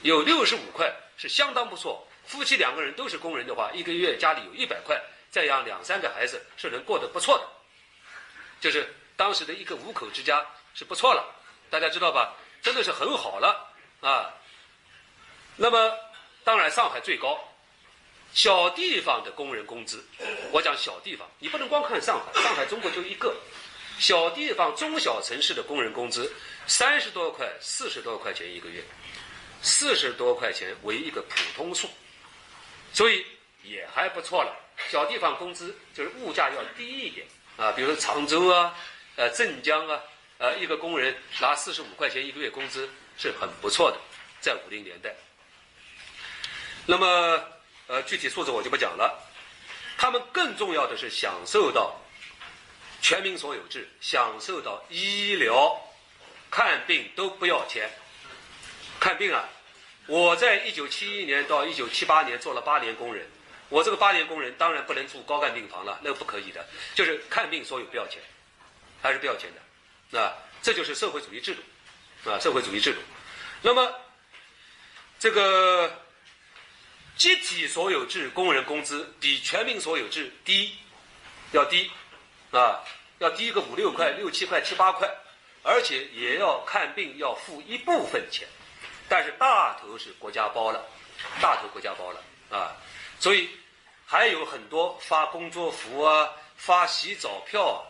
[0.00, 4.98] 有六十五块是相当不错，夫妻两个人都是工人的话，一个月家里有一百块，
[5.34, 7.44] 再养两三个孩子是能过得不错的。
[8.60, 11.34] 就是当时的一个五口之家是不错了，
[11.68, 12.36] 大家知道吧？
[12.62, 13.68] 真的是很好了
[14.00, 14.30] 啊。
[15.56, 15.92] 那么
[16.44, 17.36] 当然上海最高，
[18.32, 20.06] 小地方的工人工资，
[20.52, 23.34] 我讲小地方，你不能光看上海，上海中国就一个。
[23.98, 26.32] 小地方、中小城市的工人工资
[26.68, 28.84] 三十多块、四十多块钱一个月，
[29.62, 31.88] 四十多块钱为一个普通数，
[32.92, 33.26] 所以
[33.64, 34.63] 也还不错了。
[34.88, 38.74] 小地方工资就是物价要低一点啊，比如说常州啊、
[39.16, 40.00] 呃镇江啊，
[40.38, 43.98] 呃一个工人拿四十五块钱一个月工资是很不错的，
[44.40, 45.14] 在五零年代。
[46.86, 47.42] 那么
[47.86, 49.18] 呃具体数字我就不讲了，
[49.96, 52.00] 他们更重要的是享受到。
[53.02, 55.78] 全民所有制，享受到医疗、
[56.50, 57.90] 看病都不要钱。
[58.98, 59.44] 看病啊，
[60.06, 63.30] 我在一九七一年到一九七八年做了八年工人，
[63.68, 66.66] 我这个八年工人当然不能住高干病房了，那个不可以的。
[66.94, 68.22] 就是看病所有不要钱，
[69.02, 69.50] 还是不要钱
[70.10, 73.00] 的，啊，这就是社会主义制度，啊，社会主义制度。
[73.62, 73.94] 那么，
[75.18, 76.02] 这个
[77.16, 80.76] 集体所有制工人工资比全民所有制低，
[81.52, 81.90] 要低。
[82.50, 82.84] 啊，
[83.18, 85.12] 要低个五六块、六七块、七八块，
[85.64, 88.46] 而且也要看病要付一部分钱，
[89.08, 90.80] 但是大头是国家包了，
[91.40, 92.22] 大头国家包了
[92.56, 92.76] 啊，
[93.18, 93.48] 所以
[94.06, 97.84] 还有很多发工作服啊、发洗澡票、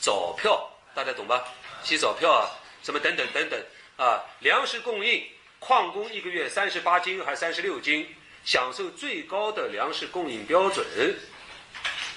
[0.00, 1.44] 澡票，大家懂吧？
[1.82, 2.50] 洗澡票啊，
[2.82, 3.62] 什么等等等等
[3.96, 5.24] 啊，粮食供应，
[5.58, 8.08] 矿工一个月三十八斤还是三十六斤，
[8.44, 10.86] 享受最高的粮食供应标准，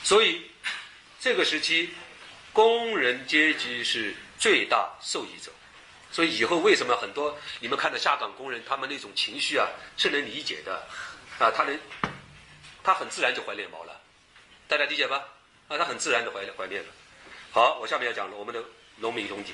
[0.04, 0.50] 所以。
[1.24, 1.90] 这个时期，
[2.52, 5.50] 工人阶级是最大受益者，
[6.12, 10.86] 所以以后为什么很多你们看到下岗工人他们那种情绪啊，是能理解的，
[11.40, 11.80] 啊，他能，
[12.84, 14.02] 他很自然就怀恋毛了，
[14.68, 15.24] 大家理解吧？
[15.70, 16.90] 啊，他很自然的怀怀念了。
[17.52, 18.64] 好，我下面要讲我们的
[18.98, 19.54] 农民兄弟，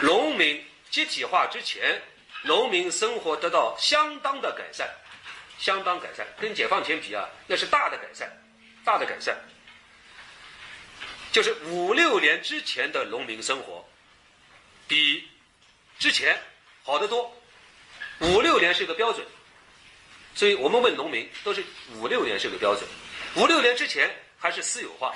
[0.00, 2.00] 农民集体化之前，
[2.42, 4.88] 农民生活得到相当的改善，
[5.58, 8.30] 相当改善，跟解放前比啊，那是大的改善，
[8.84, 9.36] 大的改善。
[11.32, 13.84] 就是五六年之前的农民生活，
[14.86, 15.28] 比
[15.98, 16.40] 之前
[16.84, 17.36] 好得多。
[18.20, 19.26] 五六年是一个标准，
[20.34, 21.64] 所以我们问农民都是
[21.94, 22.88] 五六年是个标准。
[23.36, 25.14] 五六年之前还是私有化，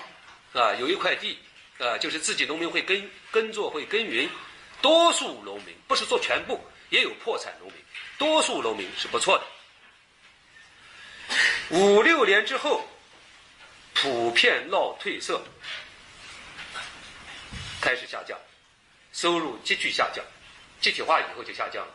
[0.52, 1.38] 啊，有一块地，
[1.78, 4.28] 啊，就是自己农民会耕耕作会耕耘。
[4.80, 6.60] 多数农民不是说全部，
[6.90, 7.76] 也有破产农民，
[8.16, 9.44] 多数农民是不错的。
[11.70, 12.88] 五六年之后，
[13.94, 15.42] 普遍闹褪色。
[17.80, 18.38] 开始下降，
[19.12, 20.24] 收入急剧下降，
[20.80, 21.94] 集体化以后就下降了。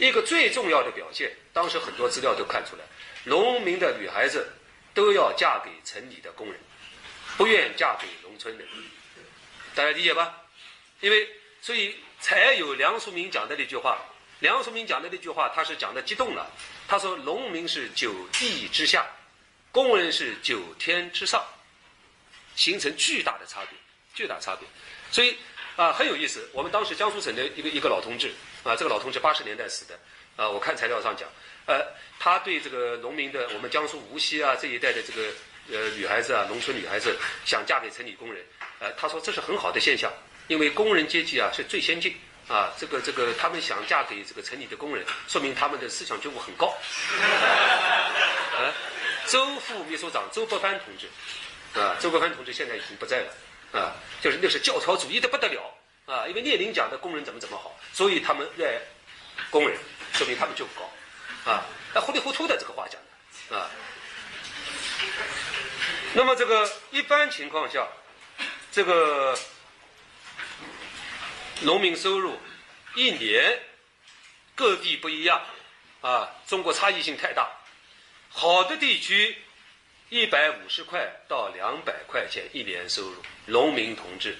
[0.00, 2.82] 一个最重要的表现，当时很多资料都看出来，
[3.24, 4.50] 农民的女孩子
[4.94, 6.58] 都要嫁给城里的工人，
[7.36, 8.64] 不愿嫁给农村的。
[9.74, 10.34] 大家理解吧？
[11.00, 11.28] 因为
[11.60, 13.98] 所以才有梁漱溟讲的那句话。
[14.40, 16.50] 梁漱溟讲的那句话，他是讲的激动了。
[16.88, 19.06] 他说：“农民是九地之下，
[19.70, 21.44] 工人是九天之上，
[22.56, 23.78] 形成巨大的差别，
[24.14, 24.66] 巨大差别。”
[25.12, 25.36] 所以
[25.76, 26.48] 啊，很有意思。
[26.54, 28.32] 我们当时江苏省的一个一个老同志
[28.62, 29.98] 啊，这个老同志八十年代死的
[30.36, 30.48] 啊。
[30.48, 31.28] 我看材料上讲，
[31.66, 31.82] 呃，
[32.18, 35.28] 他对这个农民的，我们江苏无锡啊这一带的这个
[35.72, 38.44] 呃女孩子啊，农村女孩子想嫁给城里工人，
[38.80, 40.12] 呃，他说这是很好的现象，
[40.48, 42.14] 因为工人阶级啊是最先进
[42.48, 46.66] 啊，这个这个他们想嫁给这个城里的工人，说明他们的思想觉悟很高。
[48.52, 48.72] 啊，
[49.26, 51.08] 周副秘书长周伯藩同志
[51.80, 53.32] 啊，周伯藩同志现在已经不在了。
[53.72, 55.62] 啊，就是那是教条主义的不得了
[56.10, 56.26] 啊！
[56.26, 58.80] 因为列宁讲的工人怎么怎么好，所以他们热爱
[59.48, 59.78] 工人，
[60.12, 60.82] 说明他们就高
[61.48, 61.64] 啊。
[61.94, 63.00] 那糊里糊涂的这个话讲
[63.48, 63.70] 的啊。
[66.12, 67.86] 那么这个一般情况下，
[68.72, 69.38] 这个
[71.60, 72.36] 农民收入
[72.96, 73.56] 一年
[74.56, 75.40] 各地不一样
[76.00, 77.48] 啊，中国差异性太大，
[78.28, 79.38] 好的地区。
[80.12, 84.36] 一百五十块到两百块钱一年收入，农民同志，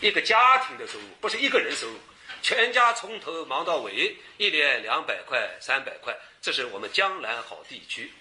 [0.00, 1.98] 一个家庭的收入不是一个人收入，
[2.42, 8.12] 全家从头忙到尾，一年两百块、三百块，这是我们江南好地区。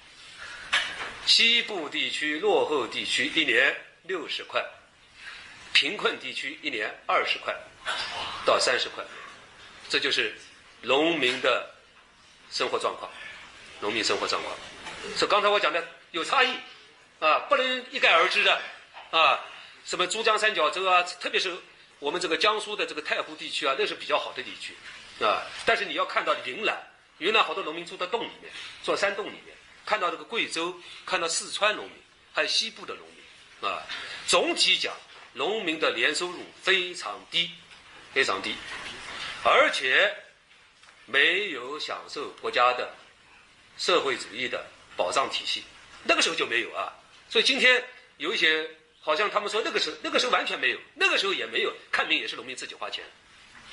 [1.26, 4.64] 西部地区、落后地区一年六十块，
[5.74, 7.56] 贫困地区一年二十块
[8.46, 9.04] 到三十块，
[9.90, 10.36] 这就是
[10.82, 11.70] 农民的
[12.52, 13.12] 生活状况，
[13.80, 14.56] 农民生活状况。
[15.16, 16.56] 所以刚才我讲的有差异。
[17.20, 18.62] 啊，不能一概而知的，
[19.10, 19.44] 啊，
[19.88, 21.56] 什么珠江三角洲啊，特别是
[22.00, 24.76] 我们这个江苏的这个太湖地区啊，那是比较好的地区，
[25.24, 26.78] 啊，但是你要看到云南，
[27.20, 28.52] 云南好多农民住在洞里面，
[28.84, 31.94] 住山洞里面，看到这个贵州，看到四川农民，
[32.34, 33.82] 还有西部的农民，啊，
[34.28, 34.94] 总体讲，
[35.32, 37.50] 农民的年收入非常低，
[38.14, 38.56] 非常低，
[39.46, 40.14] 而且
[41.06, 42.94] 没有享受国家的
[43.78, 44.66] 社会主义的
[44.98, 45.64] 保障体系，
[46.04, 46.94] 那个时候就没有啊。
[47.30, 47.82] 所以今天
[48.18, 48.70] 有一些
[49.08, 53.06] 好像他们说那个时候那个时候完全没有，那个时候也没有看病也是农民自己花钱，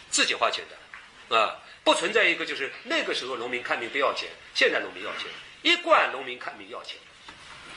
[0.09, 1.57] 自己花钱的，啊。
[1.83, 5.27] 不存在一个就是那个时候农民看病不要钱，现在农民要钱，
[5.63, 6.97] 一贯农民看病要钱，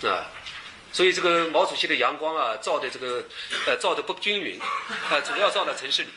[0.10, 0.30] 啊，
[0.94, 3.26] 所以这个毛主席的阳光啊，照的这个
[3.66, 4.62] 呃照的不均匀，
[5.10, 6.10] 啊，主要照在城市里，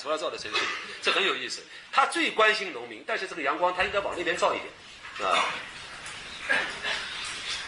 [0.00, 0.66] 主要照在城市里，
[1.02, 1.60] 这很有意思。
[1.90, 5.44] 他最关心农民，但是这个阳光他应该往那边照一点，啊。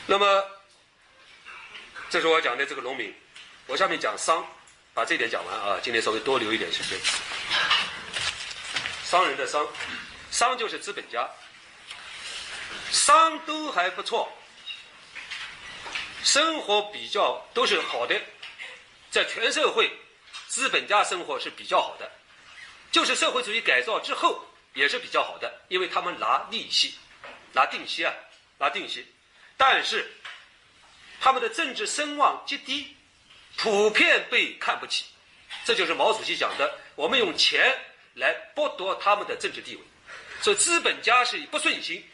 [0.06, 0.44] 那么，
[2.10, 3.14] 这是我讲的这个农民，
[3.66, 4.44] 我下面讲商，
[4.92, 6.98] 把这点讲完啊，今天稍微多留一点时间。
[9.04, 9.64] 商人的商，
[10.32, 11.30] 商就是资本家，
[12.90, 14.28] 商都还不错，
[16.24, 18.20] 生活比较都是好的，
[19.12, 19.88] 在全社会，
[20.48, 22.10] 资本家生活是比较好的，
[22.90, 24.44] 就是社会主义改造之后
[24.74, 26.98] 也是比较好的，因为他们拿利息，
[27.52, 28.12] 拿定息啊，
[28.58, 29.06] 拿定息，
[29.56, 30.10] 但是
[31.20, 32.96] 他们的政治声望极低，
[33.56, 35.04] 普遍被看不起，
[35.64, 37.72] 这就是毛主席讲的，我们用钱。
[38.14, 39.82] 来剥夺他们的政治地位，
[40.42, 42.04] 所以资本家是不顺心，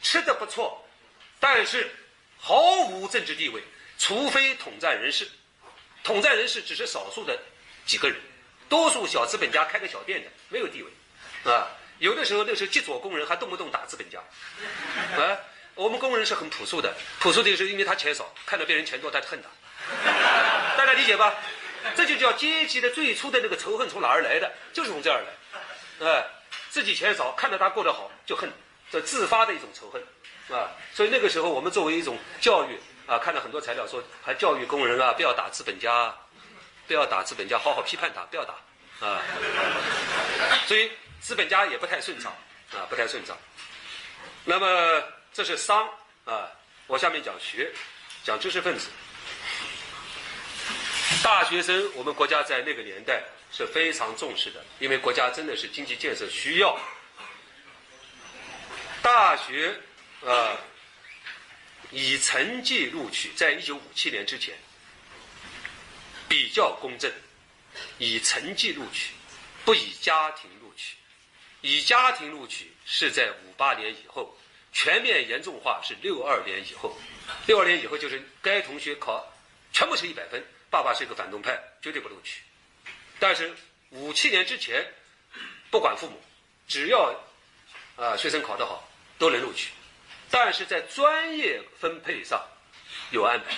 [0.00, 0.82] 吃的不错，
[1.38, 1.94] 但是
[2.38, 3.62] 毫无政治地位，
[3.98, 5.30] 除非统战人士，
[6.02, 7.38] 统战人士只是少数的
[7.84, 8.18] 几个人，
[8.70, 11.68] 多数小资本家开个小店的没有地位，啊，
[11.98, 15.38] 有的时候那时候极左工人还动不动打资本家，啊，
[15.74, 19.48] 我们工人是很朴素的，朴素的是因为他钱少，看到别人钱多他恨他，
[20.76, 21.34] 大家理解吧？
[21.96, 24.52] 这就叫阶级的最初的那个仇恨从哪儿来的？
[24.72, 25.22] 就是从这儿
[26.00, 26.24] 来，哎，
[26.70, 28.48] 自己钱少，看到他过得好就恨，
[28.90, 30.02] 这自发的一种仇恨，
[30.56, 36.14] 啊，所以那个时候我们作为一种教育啊，看到很多材料说还教育工人啊，不要打资本家，
[36.86, 38.54] 不要打资本家，好好批判他，不要打，
[39.06, 39.20] 啊，
[40.66, 42.32] 所以资本家也不太顺畅，
[42.72, 43.36] 啊，不太顺畅。
[44.44, 45.02] 那么
[45.32, 45.88] 这是商
[46.26, 46.50] 啊，
[46.86, 47.72] 我下面讲学，
[48.22, 48.88] 讲知识分子。
[51.22, 56.78] 大学生，我们国家在那个年代是非常重视的，因为国家真的是经济建设需要。
[59.00, 59.74] 大学，
[60.20, 60.56] 呃，
[61.90, 64.54] 以成绩录取，在一九五七年之前
[66.28, 67.10] 比较公正，
[67.98, 69.14] 以成绩录取，
[69.64, 70.96] 不以家庭录取。
[71.62, 74.36] 以家庭录取是在五八年以后，
[74.72, 76.96] 全面严重化是六二年以后。
[77.46, 79.24] 六二年以后就是该同学考
[79.72, 80.42] 全部是一百分。
[80.70, 82.40] 爸爸是一个反动派，绝对不录取。
[83.18, 83.54] 但是
[83.90, 84.82] 五七年之前，
[85.70, 86.18] 不管父母，
[86.66, 87.14] 只要
[87.96, 89.70] 啊学生考得好，都能录取。
[90.30, 92.42] 但是在专业分配上
[93.10, 93.54] 有安排，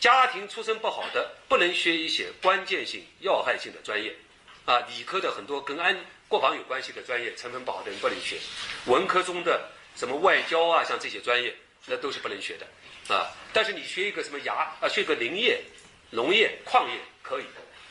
[0.00, 4.16] 家庭出身不好的不能学一些关键性、要害性的专业，
[4.64, 5.94] 啊，理科的很多跟安
[6.26, 8.38] 国防有关系的专业，成分不好的人不能学。
[8.86, 9.68] 文科中的
[9.98, 13.28] 什么外交啊，像这些专业，那都是不能学的，啊。
[13.52, 15.60] 但是你学一个什么牙啊，学个林业。
[16.10, 17.44] 农业、矿业可以，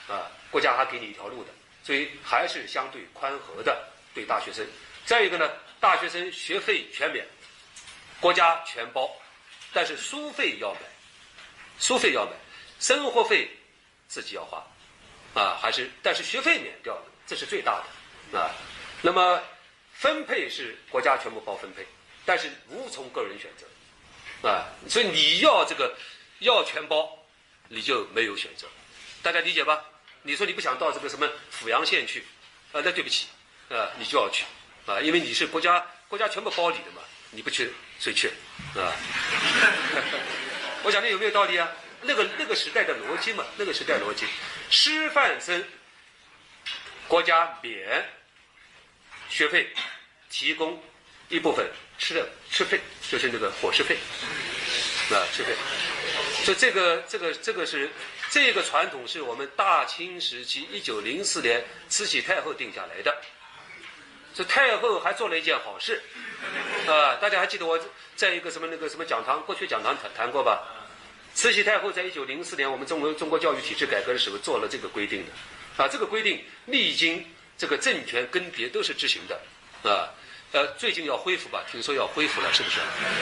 [0.08, 1.52] 啊，国家还给你一条路的，
[1.84, 4.66] 所以还是相对宽和的对大学生。
[5.06, 5.48] 再一个呢，
[5.80, 7.24] 大学生学费全免，
[8.20, 9.08] 国家全包，
[9.72, 10.80] 但是书费要买，
[11.78, 12.32] 书费要买，
[12.80, 13.48] 生活费
[14.08, 14.66] 自己要花，
[15.36, 17.84] 啊，还是但是学费免掉了，这是最大
[18.32, 18.50] 的，啊，
[19.04, 19.40] 那么
[19.94, 21.86] 分配是国家全部包分配，
[22.28, 25.98] 但是无从个人选择，啊，所以你要这个
[26.42, 27.16] 要全包。
[27.70, 28.66] 你就没有选择，
[29.22, 29.84] 大家理解吧？
[30.22, 32.24] 你说你不想到这个什么阜阳县去，
[32.72, 33.28] 啊，那对不起，
[33.70, 34.46] 啊，你就要去，
[34.86, 37.02] 啊，因为你是国家国家全部包你的嘛，
[37.32, 38.30] 你不去谁去，
[38.74, 38.96] 啊？
[40.84, 41.70] 我讲的有没有道理啊？
[42.04, 44.26] 那个那个时代的逻辑嘛，那个时代逻辑，
[44.70, 45.62] 师范生
[47.10, 48.10] 国家免
[49.28, 49.74] 学费，
[50.30, 50.82] 提供
[51.28, 52.80] 一部分吃的吃费，
[53.10, 53.98] 就是那个伙食费，
[55.10, 55.54] 啊，吃费。
[56.44, 57.90] 所以这个这个这个是
[58.30, 63.16] 这个传统是我们大清时期一九零四年慈禧太后定下来的。
[64.34, 66.02] 这太后还做了一件好事，
[66.86, 67.80] 啊，大家还记得我
[68.16, 70.64] 在一个什么那个什么讲堂，过去讲堂谈谈过吧？
[71.34, 77.26] 慈禧太后在一九零四年我们中国中国教育体制改革的时候做了这个规定的，啊，这个规定历经
[77.58, 79.40] 这个政权更迭都是执行的，
[79.90, 80.14] 啊，
[80.58, 81.64] 呃最近要恢复吧？
[81.72, 82.80] 听说要恢复了，是不是？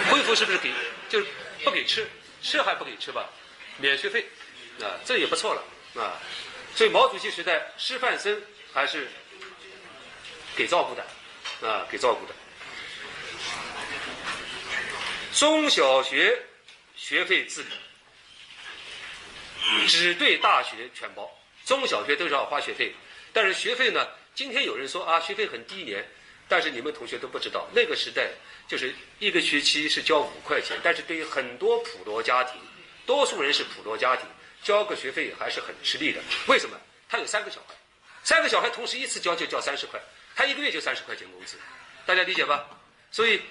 [0.09, 0.71] 恢复是不是给
[1.09, 1.27] 就是
[1.65, 2.07] 不给吃？
[2.41, 3.29] 吃还不给吃吧，
[3.77, 4.25] 免学费，
[4.79, 6.15] 啊，这也不错了啊。
[6.73, 8.41] 所以毛主席时代师范生
[8.73, 9.09] 还是
[10.55, 11.05] 给照顾的，
[11.67, 12.33] 啊，给照顾的。
[15.33, 16.41] 中小学
[16.95, 17.69] 学费自理，
[19.87, 21.29] 只对大学全包。
[21.65, 22.95] 中小学都是要花学费，
[23.33, 24.07] 但是学费呢？
[24.33, 26.05] 今天有人说啊，学费很低廉，
[26.47, 28.29] 但是你们同学都不知道，那个时代
[28.67, 32.59] 就是一个学期是交五块钱，但是对于很多普罗家庭，
[33.05, 34.25] 多数人是普罗家庭，
[34.63, 36.21] 交个学费还是很吃力的。
[36.47, 36.79] 为什么？
[37.09, 37.73] 他有三个小孩，
[38.23, 39.99] 三个小孩同时一次交就交三十块，
[40.35, 41.57] 他一个月就三十块钱工资，
[42.05, 42.67] 大家理解吧？
[43.11, 43.41] 所以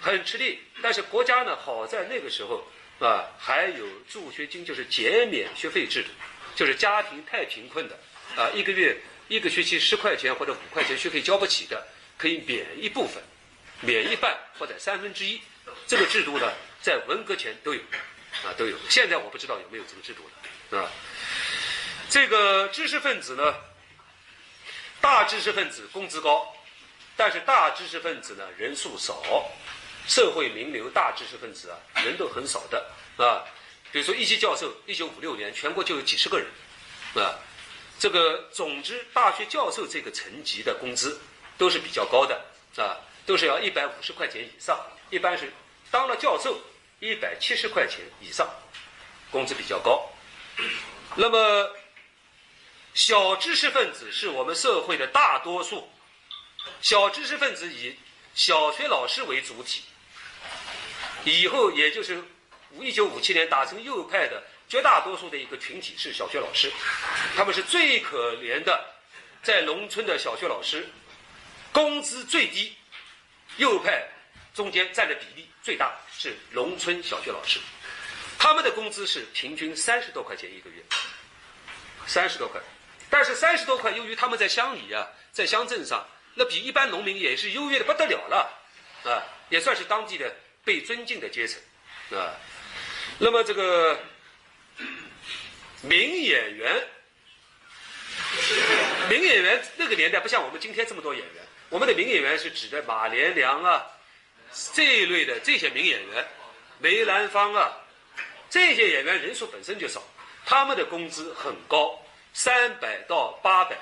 [0.00, 0.60] 很吃力。
[0.82, 2.66] 但是国家呢，好在那个时候
[2.98, 6.08] 啊，还有助学金，就是减免学费制度。
[6.56, 7.98] 就是家庭太贫困的，
[8.36, 8.96] 啊，一个月
[9.26, 11.84] 一个学期十块钱或者五块钱学费交不起的，
[12.16, 13.22] 可以免一部分，
[13.80, 15.40] 免一半或者三分之一。
[15.86, 17.80] 这个制度呢，在文革前都有，
[18.44, 18.76] 啊都有。
[18.88, 20.22] 现在我不知道有没有这个制度
[20.70, 20.90] 了，啊。
[22.08, 23.54] 这个知识分子呢，
[25.00, 26.54] 大知识分子工资高，
[27.16, 29.50] 但是大知识分子呢人数少，
[30.06, 32.86] 社会名流大知识分子啊人都很少的，
[33.16, 33.42] 啊。
[33.90, 36.46] 比如说一级教授，一九五六年全国就有几十个人，
[37.14, 37.38] 啊，
[37.98, 41.20] 这个总之大学教授这个层级的工资
[41.56, 42.44] 都是比较高的，
[42.76, 44.78] 啊，都是要一百五十块钱以上，
[45.10, 45.52] 一般是
[45.90, 46.60] 当了教授
[47.00, 48.48] 一百七十块钱以上，
[49.30, 50.08] 工资比较高。
[51.16, 51.70] 那么
[52.94, 55.88] 小知识分子是我们社会的大多数，
[56.82, 57.96] 小知识分子以
[58.34, 59.82] 小学老师为主体，
[61.24, 62.22] 以后也就是。
[62.80, 66.72] 一九五七年打成右派的绝大多数的一个群体是小学老师，
[67.36, 68.84] 他们是最可怜的，
[69.44, 70.88] 在农村的小学老师，
[71.74, 72.72] 工资最低，
[73.56, 74.06] 右派
[74.54, 77.58] 中间占的比例最大是农村小学老师，
[78.38, 80.80] 他们的工资是平均三十多块钱一个月，
[82.06, 82.60] 三十多块，
[83.10, 89.18] 但是三十多块，由于他们在乡里啊，在乡镇上，那比一般农民也是优越的不得了了，啊，
[89.50, 90.32] 也算是当地的
[90.64, 91.60] 被尊敬的阶层，
[92.16, 92.38] 啊。
[93.18, 93.98] 那么这个
[95.82, 96.88] 名演员，
[99.10, 103.84] 名演员那个年代不像我们今天这么多演员，我们的名演员是指的马连良啊
[104.72, 106.26] 这一类的这些名演员，
[106.78, 107.72] 梅兰芳啊
[108.48, 110.02] 这些演员人数本身就少，
[110.46, 111.98] 他们的工资很高，
[112.32, 113.76] 三百到八百，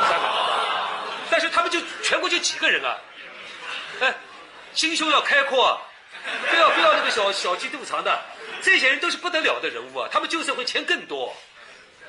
[0.00, 0.98] 三百到，
[1.30, 2.98] 但是他们就全国就几个人啊，
[4.00, 4.14] 哎，
[4.74, 5.64] 心胸要开阔。
[5.66, 5.82] 啊。
[6.48, 8.22] 不要不要那个小小鸡肚肠的，
[8.60, 10.08] 这些人都是不得了的人物啊！
[10.12, 11.34] 他们旧社会钱更多，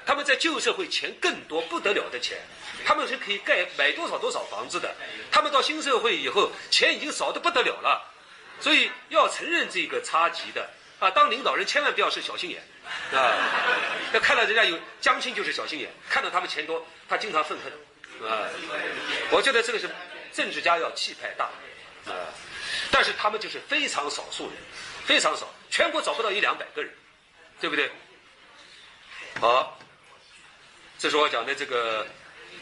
[0.06, 2.38] 他们在旧社会钱更多不得了的钱，
[2.86, 4.94] 他们是可以盖买多少多少房子的。
[5.32, 8.02] 他们到新社会以后，钱已经少的不得了了，
[8.60, 11.10] 所以要承认这个差级的啊！
[11.12, 12.62] 当领导人千万不要是小心眼
[13.14, 13.36] 啊！
[14.14, 18.48] 要看到人家有江青就是小心眼，看到他们钱多，他经常愤恨啊！
[19.32, 19.90] 我觉得这个是
[20.32, 21.46] 政治家要气派大
[22.12, 22.14] 啊！
[22.92, 24.54] 但是他们就是非常少数人，
[25.06, 26.94] 非常少，全国找不到一两百个人，
[27.60, 27.90] 对不对？
[29.40, 29.80] 好，
[31.04, 32.08] 这是我讲的这个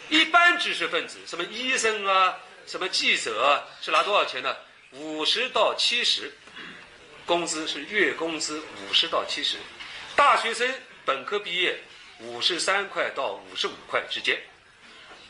[0.10, 4.58] 一般知识分子，什么医生啊，什么记者啊，是拿多少钱呢？
[4.94, 6.34] 五十到七十，
[7.24, 9.58] 工资是月工资五十到七十，
[10.16, 10.68] 大学生
[11.06, 11.80] 本科毕业
[12.18, 14.42] 五十三块到五十五块之间，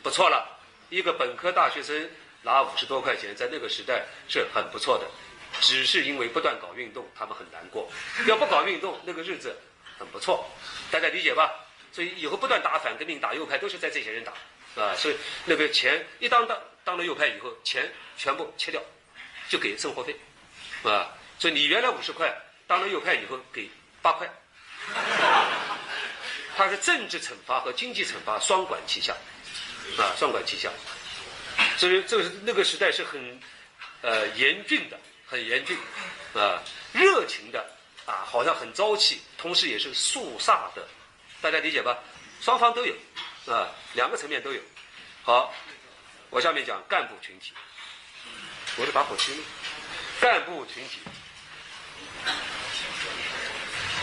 [0.02, 0.58] 不错了，
[0.88, 2.08] 一个本科大学生。
[2.40, 5.06] 拿五十多块钱，在那个时代是很不错的，
[5.60, 7.88] 只是因为不断搞运动，他们很难过。
[8.26, 9.54] 要不搞运动，那个日子
[9.98, 10.50] 很不错，
[10.90, 11.52] 大家理解吧？
[11.92, 14.32] 所以以后不断打反革命、打右派，都是在这些人打，
[14.82, 18.82] 啊，所以那个钱一当当当了右派以后，钱全部切掉，
[19.48, 20.16] 就给生活费，
[20.82, 22.34] 啊，所以你原来五十块，
[22.66, 23.70] 当了右派以后给
[24.00, 24.28] 八块，
[26.56, 29.14] 他是政治惩罚和经济惩罚双管齐下，
[29.98, 30.70] 啊，双管齐下。
[31.76, 33.40] 所以，这个那个时代是很，
[34.00, 35.76] 呃，严峻的，很严峻，
[36.34, 36.62] 啊，
[36.92, 37.64] 热情的，
[38.06, 40.86] 啊，好像很朝气，同时也是肃杀的，
[41.42, 41.98] 大家理解吧？
[42.40, 42.94] 双方都有，
[43.46, 44.60] 啊，两个层面都有。
[45.24, 45.52] 好，
[46.30, 47.52] 我下面讲干部群体。
[48.76, 49.42] 我的打火机呢？
[50.20, 51.00] 干部群体，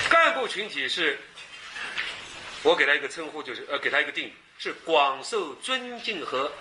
[0.09, 1.17] 干部群体是，
[2.61, 6.51] 我给他一个称呼，就是呃，给他一个定语，是广受尊敬和。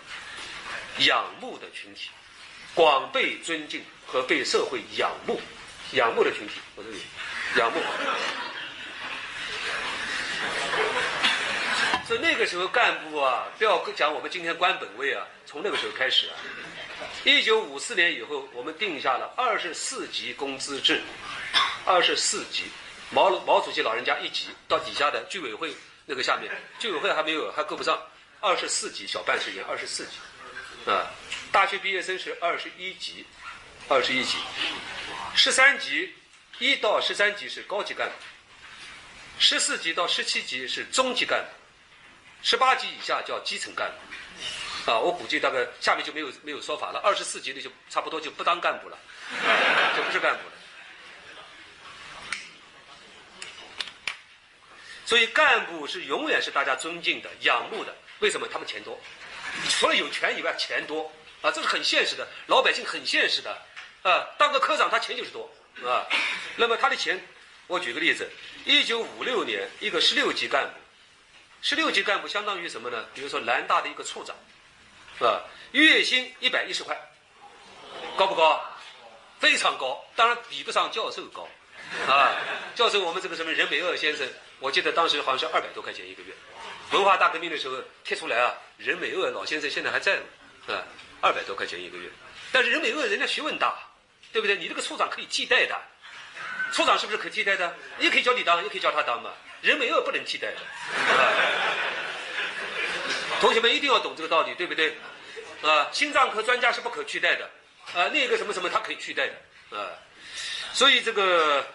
[1.07, 2.11] 仰慕的群体，
[2.75, 5.41] 广被尊敬和被社会仰慕、
[5.93, 7.01] 仰慕的群体，我这里
[7.57, 7.81] 仰慕。
[12.09, 16.33] 所以那个时候干部啊，不要讲我们今天官本位啊，从那个时候开始啊，
[17.23, 21.03] 一九五四年以后，我们定下了二十四级工资制，
[21.85, 22.63] 二十四级，
[23.11, 28.03] 毛毛主席老人家一级到底下的居委会那个下面，居委会还没有，还够不上，
[28.41, 30.91] 二十四级小办事员，二十四级。
[30.91, 31.11] 啊，
[31.53, 33.27] 大学毕业生是二十一级，
[33.87, 34.39] 二十一级，
[35.35, 36.15] 十三级
[36.59, 38.15] 一到十三级是高级干部，
[39.39, 41.51] 十四级到十七级是中级干部，
[42.43, 44.91] 十八级以下叫基层干部。
[44.91, 47.01] 啊，我估计大概下面就没有没有说法了。
[47.05, 48.99] 二十四级的就差不多就不当干部了，
[49.95, 50.53] 就不是干部了。
[55.05, 57.95] 所以干部是永远是大家尊敬的、仰慕的。
[58.21, 58.49] 为什么？
[58.51, 58.99] 他们钱多，
[59.69, 61.13] 除了有权以外，钱多
[61.43, 62.27] 啊，这是很现实的。
[62.47, 63.51] 老百姓很现实的
[64.03, 65.51] 啊，当个科长他钱就是多
[65.87, 66.07] 啊。
[66.57, 67.21] 那么他的钱，
[67.67, 68.27] 我举个例子：
[68.65, 70.81] 一九五六年，一个十六级干部，
[71.69, 73.05] 十六级干部相当于什么呢？
[73.13, 74.35] 比如说南大的一个处长，
[75.19, 76.99] 是吧，月薪一百一十块，
[78.17, 78.59] 高不高？
[79.39, 81.47] 非常高，当然比不上教授高
[82.11, 82.33] 啊。
[82.75, 84.27] 教授，我们这个什么任美鄂先生。
[84.61, 86.33] 我记得当时好像是二百多块钱一个月，
[86.93, 90.23] 文化大革命的时候贴出来啊，任美鄂老先生现在还在呢，
[90.65, 90.83] 是吧？
[91.21, 92.09] 二百多块钱一个月，
[92.51, 93.77] 但是任美鄂人家学问大，
[94.33, 94.57] 对不对？
[94.57, 95.79] 你这个处长可以替代的，
[96.73, 97.77] 处长是不是可替代的？
[97.99, 99.31] 也可以叫你当，也可以叫他当嘛。
[99.63, 100.57] 人没有不能替代的，
[103.41, 104.97] 同学们一定要懂这个道理，对不对？
[105.63, 107.51] 啊，心脏科专家是不可替代的，
[107.95, 109.91] 啊，那个什么什么他可以替代的，啊，
[110.73, 111.67] 所以这个。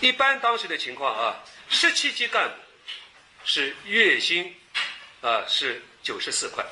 [0.00, 2.54] 一般当时的情况啊，十七级干部
[3.46, 4.54] 是月薪
[5.22, 6.62] 啊是九十四块，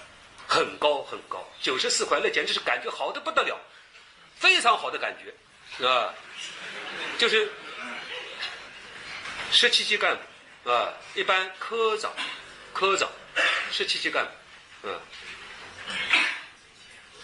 [0.46, 3.58] 很高很高，九十四块那简直是感觉好的不得了，
[4.36, 6.12] 非常好的感觉，啊，
[7.16, 7.50] 就是
[9.54, 10.18] 十七级干
[10.64, 12.12] 部啊，一般科长、
[12.72, 13.08] 科长，
[13.70, 15.00] 十七级干部，嗯，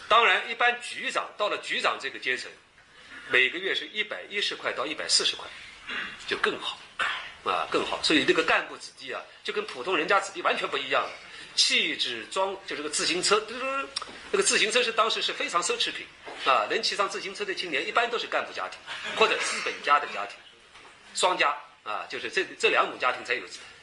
[0.09, 2.49] 当然一般局长到了局长这个阶层，
[3.29, 5.47] 每个月是一百一十块到一百四十块。
[6.29, 6.79] 就更好，
[7.43, 8.01] 啊，更好。
[8.01, 11.05] 所以这个干部子弟啊，就跟普通人家子弟完全不一样。
[11.57, 13.45] 气质装，就这个自行车，
[14.31, 16.07] 那个自行车是当时是非常奢侈品，
[16.47, 18.79] 啊，能骑上自行车的青年一般都是干部家庭
[19.17, 20.37] 或者资本家的家庭，
[21.13, 23.43] 双家啊，就是这这两种家庭才有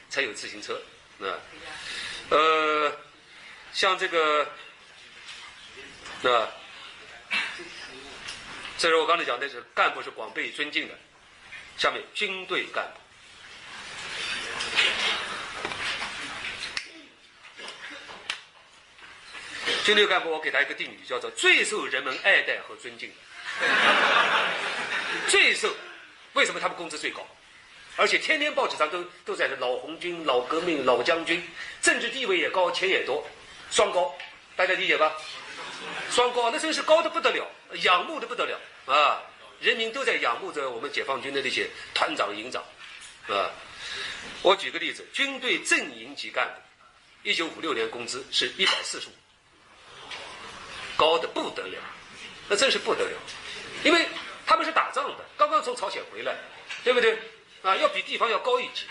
[0.09, 0.81] 才有自行车，
[1.19, 1.33] 啊，
[2.29, 2.95] 呃，
[3.73, 4.47] 像这个，
[6.23, 6.47] 啊，
[8.77, 10.93] 这是我刚才讲的是干部是广被尊敬的。
[11.77, 12.99] 下面军队干部，
[19.83, 23.15] 军队干部，我给他一个定语，叫做最受人们爱戴和尊敬的。
[25.27, 25.71] 最受，
[26.33, 27.27] 为什么他们工资最高？
[27.97, 31.43] 而且天天报纸上都都在老红军、老革命、老将军，
[31.81, 33.27] 政治地位也高，钱也多，
[33.71, 34.15] 双高，
[34.55, 35.11] 大家理解吧？
[36.11, 37.45] 双高，那真是高的不得了，
[37.81, 39.21] 仰慕的不得了啊！
[39.59, 42.63] 人民都在仰慕着我们解放军的那些团长、营长，
[43.27, 43.49] 啊！
[44.43, 49.11] 我举个例子，军队正营级干部，一九五六年工资是一百四十五，
[50.95, 51.79] 高的不得了，
[52.47, 53.17] 那真是不得了，
[53.83, 54.07] 因为
[54.45, 56.35] 他们是打仗的，刚刚从朝鲜回来，
[56.83, 57.17] 对不对？
[57.63, 58.85] 啊，要比地方要高一级，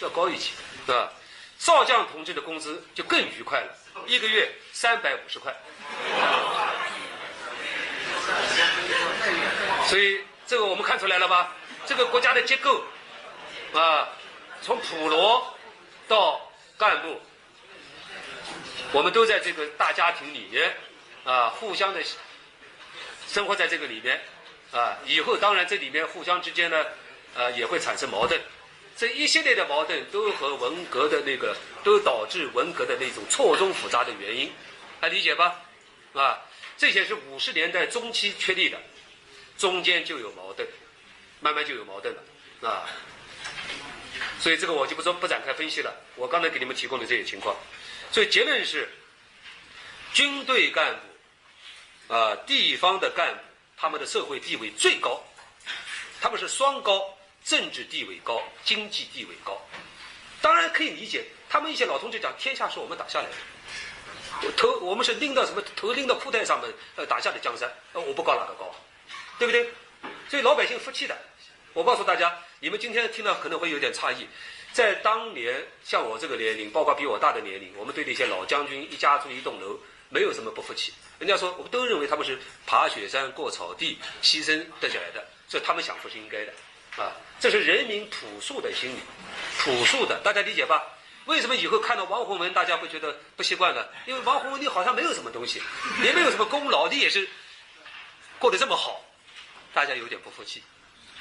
[0.00, 0.50] 要高一级，
[0.86, 1.12] 是吧？
[1.58, 5.54] 少将同志的工资就更愉快了，一个月三百五十块。
[9.86, 11.54] 所以这个我们看出来了吧？
[11.86, 12.84] 这个国家的结构，
[13.74, 14.08] 啊，
[14.62, 15.58] 从普罗
[16.06, 16.40] 到
[16.78, 17.20] 干部，
[18.92, 20.76] 我们都在这个大家庭里面，
[21.24, 22.00] 啊，互相的
[23.26, 24.20] 生活在这个里面，
[24.72, 26.86] 啊，以后当然这里面互相之间呢，
[27.34, 28.40] 呃，也会产生矛盾。
[28.96, 34.52] 这一系列的矛盾都和文革的那个，都导致文革的那种错综复杂的原因，
[35.00, 35.60] 还理解吧？
[36.12, 36.38] 啊，
[36.76, 38.78] 这些是五十年代中期确立的。
[39.56, 40.66] 中间就有矛盾，
[41.40, 42.22] 慢慢就有矛盾了，
[42.66, 42.88] 啊，
[44.38, 45.94] 所以这个我就不说不展开分析了。
[46.16, 47.54] 我刚才给你们提供的这些情况，
[48.10, 48.88] 所以结论是，
[50.14, 50.98] 军队干
[52.08, 53.40] 部，啊，地方的干部，
[53.76, 55.22] 他们的社会地位最高，
[56.22, 57.14] 他们是双高，
[57.44, 59.60] 政治地位高，经济地位高。
[60.42, 68.74] 当然可以理解，他们一些老同志讲，天下是我们打下来的，头我们是拎到什么头拎到裤带上面呃打下的江山，呃我不高哪个高？
[69.38, 69.68] 对不对？
[70.28, 71.16] 所以老百姓服气的。
[71.72, 74.26] 我告诉大家，你们今天听了可能会有点诧异，
[74.72, 79.78] 在当年像我这个年龄，包括比我大的年龄，我们对那些老将军一家住一栋楼，
[80.08, 80.92] 没有什么不服气。
[81.18, 86.52] 人家说，我们都认为他们是爬雪山、过草地、牺牲得下来的，所以他们享福是应该的。
[86.96, 88.98] 啊，这是人民朴素的心理，
[89.58, 90.82] 朴素的，大家理解吧？
[91.26, 93.86] 为什么以后看到王洪文，大家会觉得不习惯呢？
[94.06, 95.62] 因为王洪文你好像没有什么东西，
[96.02, 97.28] 也没有什么功劳，你也是
[98.38, 99.04] 过得这么好。
[99.72, 100.62] 大家有点不服气，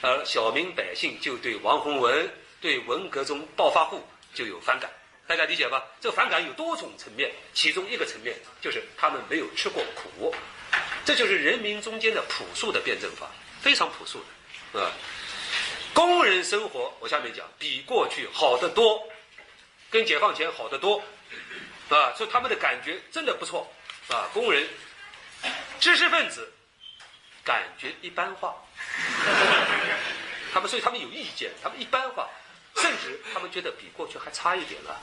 [0.01, 4.03] 而小民百姓就对王洪文、对文革中暴发户
[4.33, 4.89] 就有反感，
[5.27, 5.85] 大家理解吧？
[6.01, 10.33] 这个反感有多种层面，其中一个层面就是他们没有吃过苦，
[11.05, 13.29] 这就是人民中间的朴素的辩证法，
[13.61, 14.23] 非常朴素
[14.73, 14.91] 的，啊。
[15.93, 19.07] 工人生活，我下面讲比过去好得多，
[19.89, 21.01] 跟解放前好得多，
[21.89, 23.71] 啊，所以他们的感觉真的不错，
[24.09, 24.67] 啊，工人、
[25.79, 26.51] 知识分子
[27.43, 28.55] 感觉一般化，
[30.53, 32.29] 他们所以他们有意见，他们一般化，
[32.75, 35.01] 甚至他们觉得比过去还差一点了。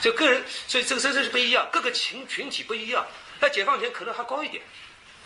[0.00, 3.06] 就个人，所以这个真正是不一样，各个群群体不一样。
[3.40, 4.62] 在解放前可能还高一点，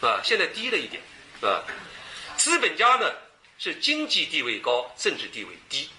[0.01, 1.03] 啊，现在低了一点，
[1.43, 1.63] 啊，
[2.37, 3.13] 资本家呢
[3.59, 5.91] 是经济地位高，政治地位低，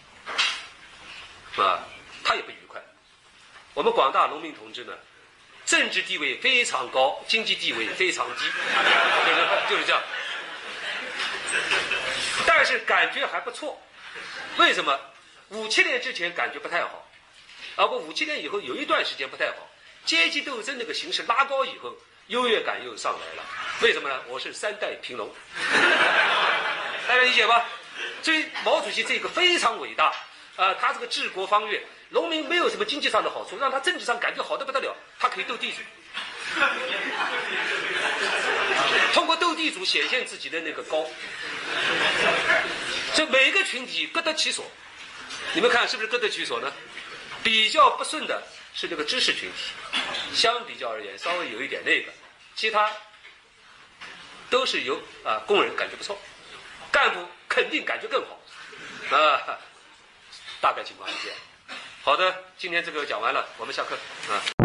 [1.58, 1.84] 啊，
[2.24, 2.82] 他也不愉快。
[3.74, 4.94] 我们广大农民同志呢，
[5.66, 10.02] 政治地位非常高，经济地位非常低，就是就是这样。
[12.48, 13.78] 但是感觉还不错，
[14.58, 14.98] 为什么？
[15.50, 17.06] 五七年之前感觉不太好。
[17.76, 19.68] 啊不，五七年以后有一段时间不太好，
[20.06, 21.94] 阶级斗争那个形势拉高以后，
[22.28, 23.44] 优越感又上来了。
[23.82, 24.22] 为什么呢？
[24.28, 25.30] 我是三代贫农，
[27.10, 27.66] 大家理解吧？
[28.22, 30.14] 所以毛主席这个非常伟大，
[30.56, 35.78] 啊，他这个治国方略，农民没有什么经济上的好处，让他政治上感觉好的不得了，他可以斗地主，
[39.12, 41.04] 通过斗地主显现自己的那个高。
[43.16, 44.64] 所以每个群体各得其所，
[45.54, 46.72] 你们看是不是各得其所呢？
[47.42, 48.44] 比较不顺的
[48.76, 49.56] 是这个知识群体，
[50.36, 52.12] 相比较而言稍微有一点那个，
[52.56, 52.88] 其他
[54.52, 56.16] 都是由啊工人感觉不错，
[56.92, 58.38] 干部肯定感觉更好，
[59.16, 59.58] 啊，
[60.60, 61.38] 大概情况是这样。
[62.04, 63.96] 好的，今天这个讲完了，我们下课
[64.32, 64.59] 啊。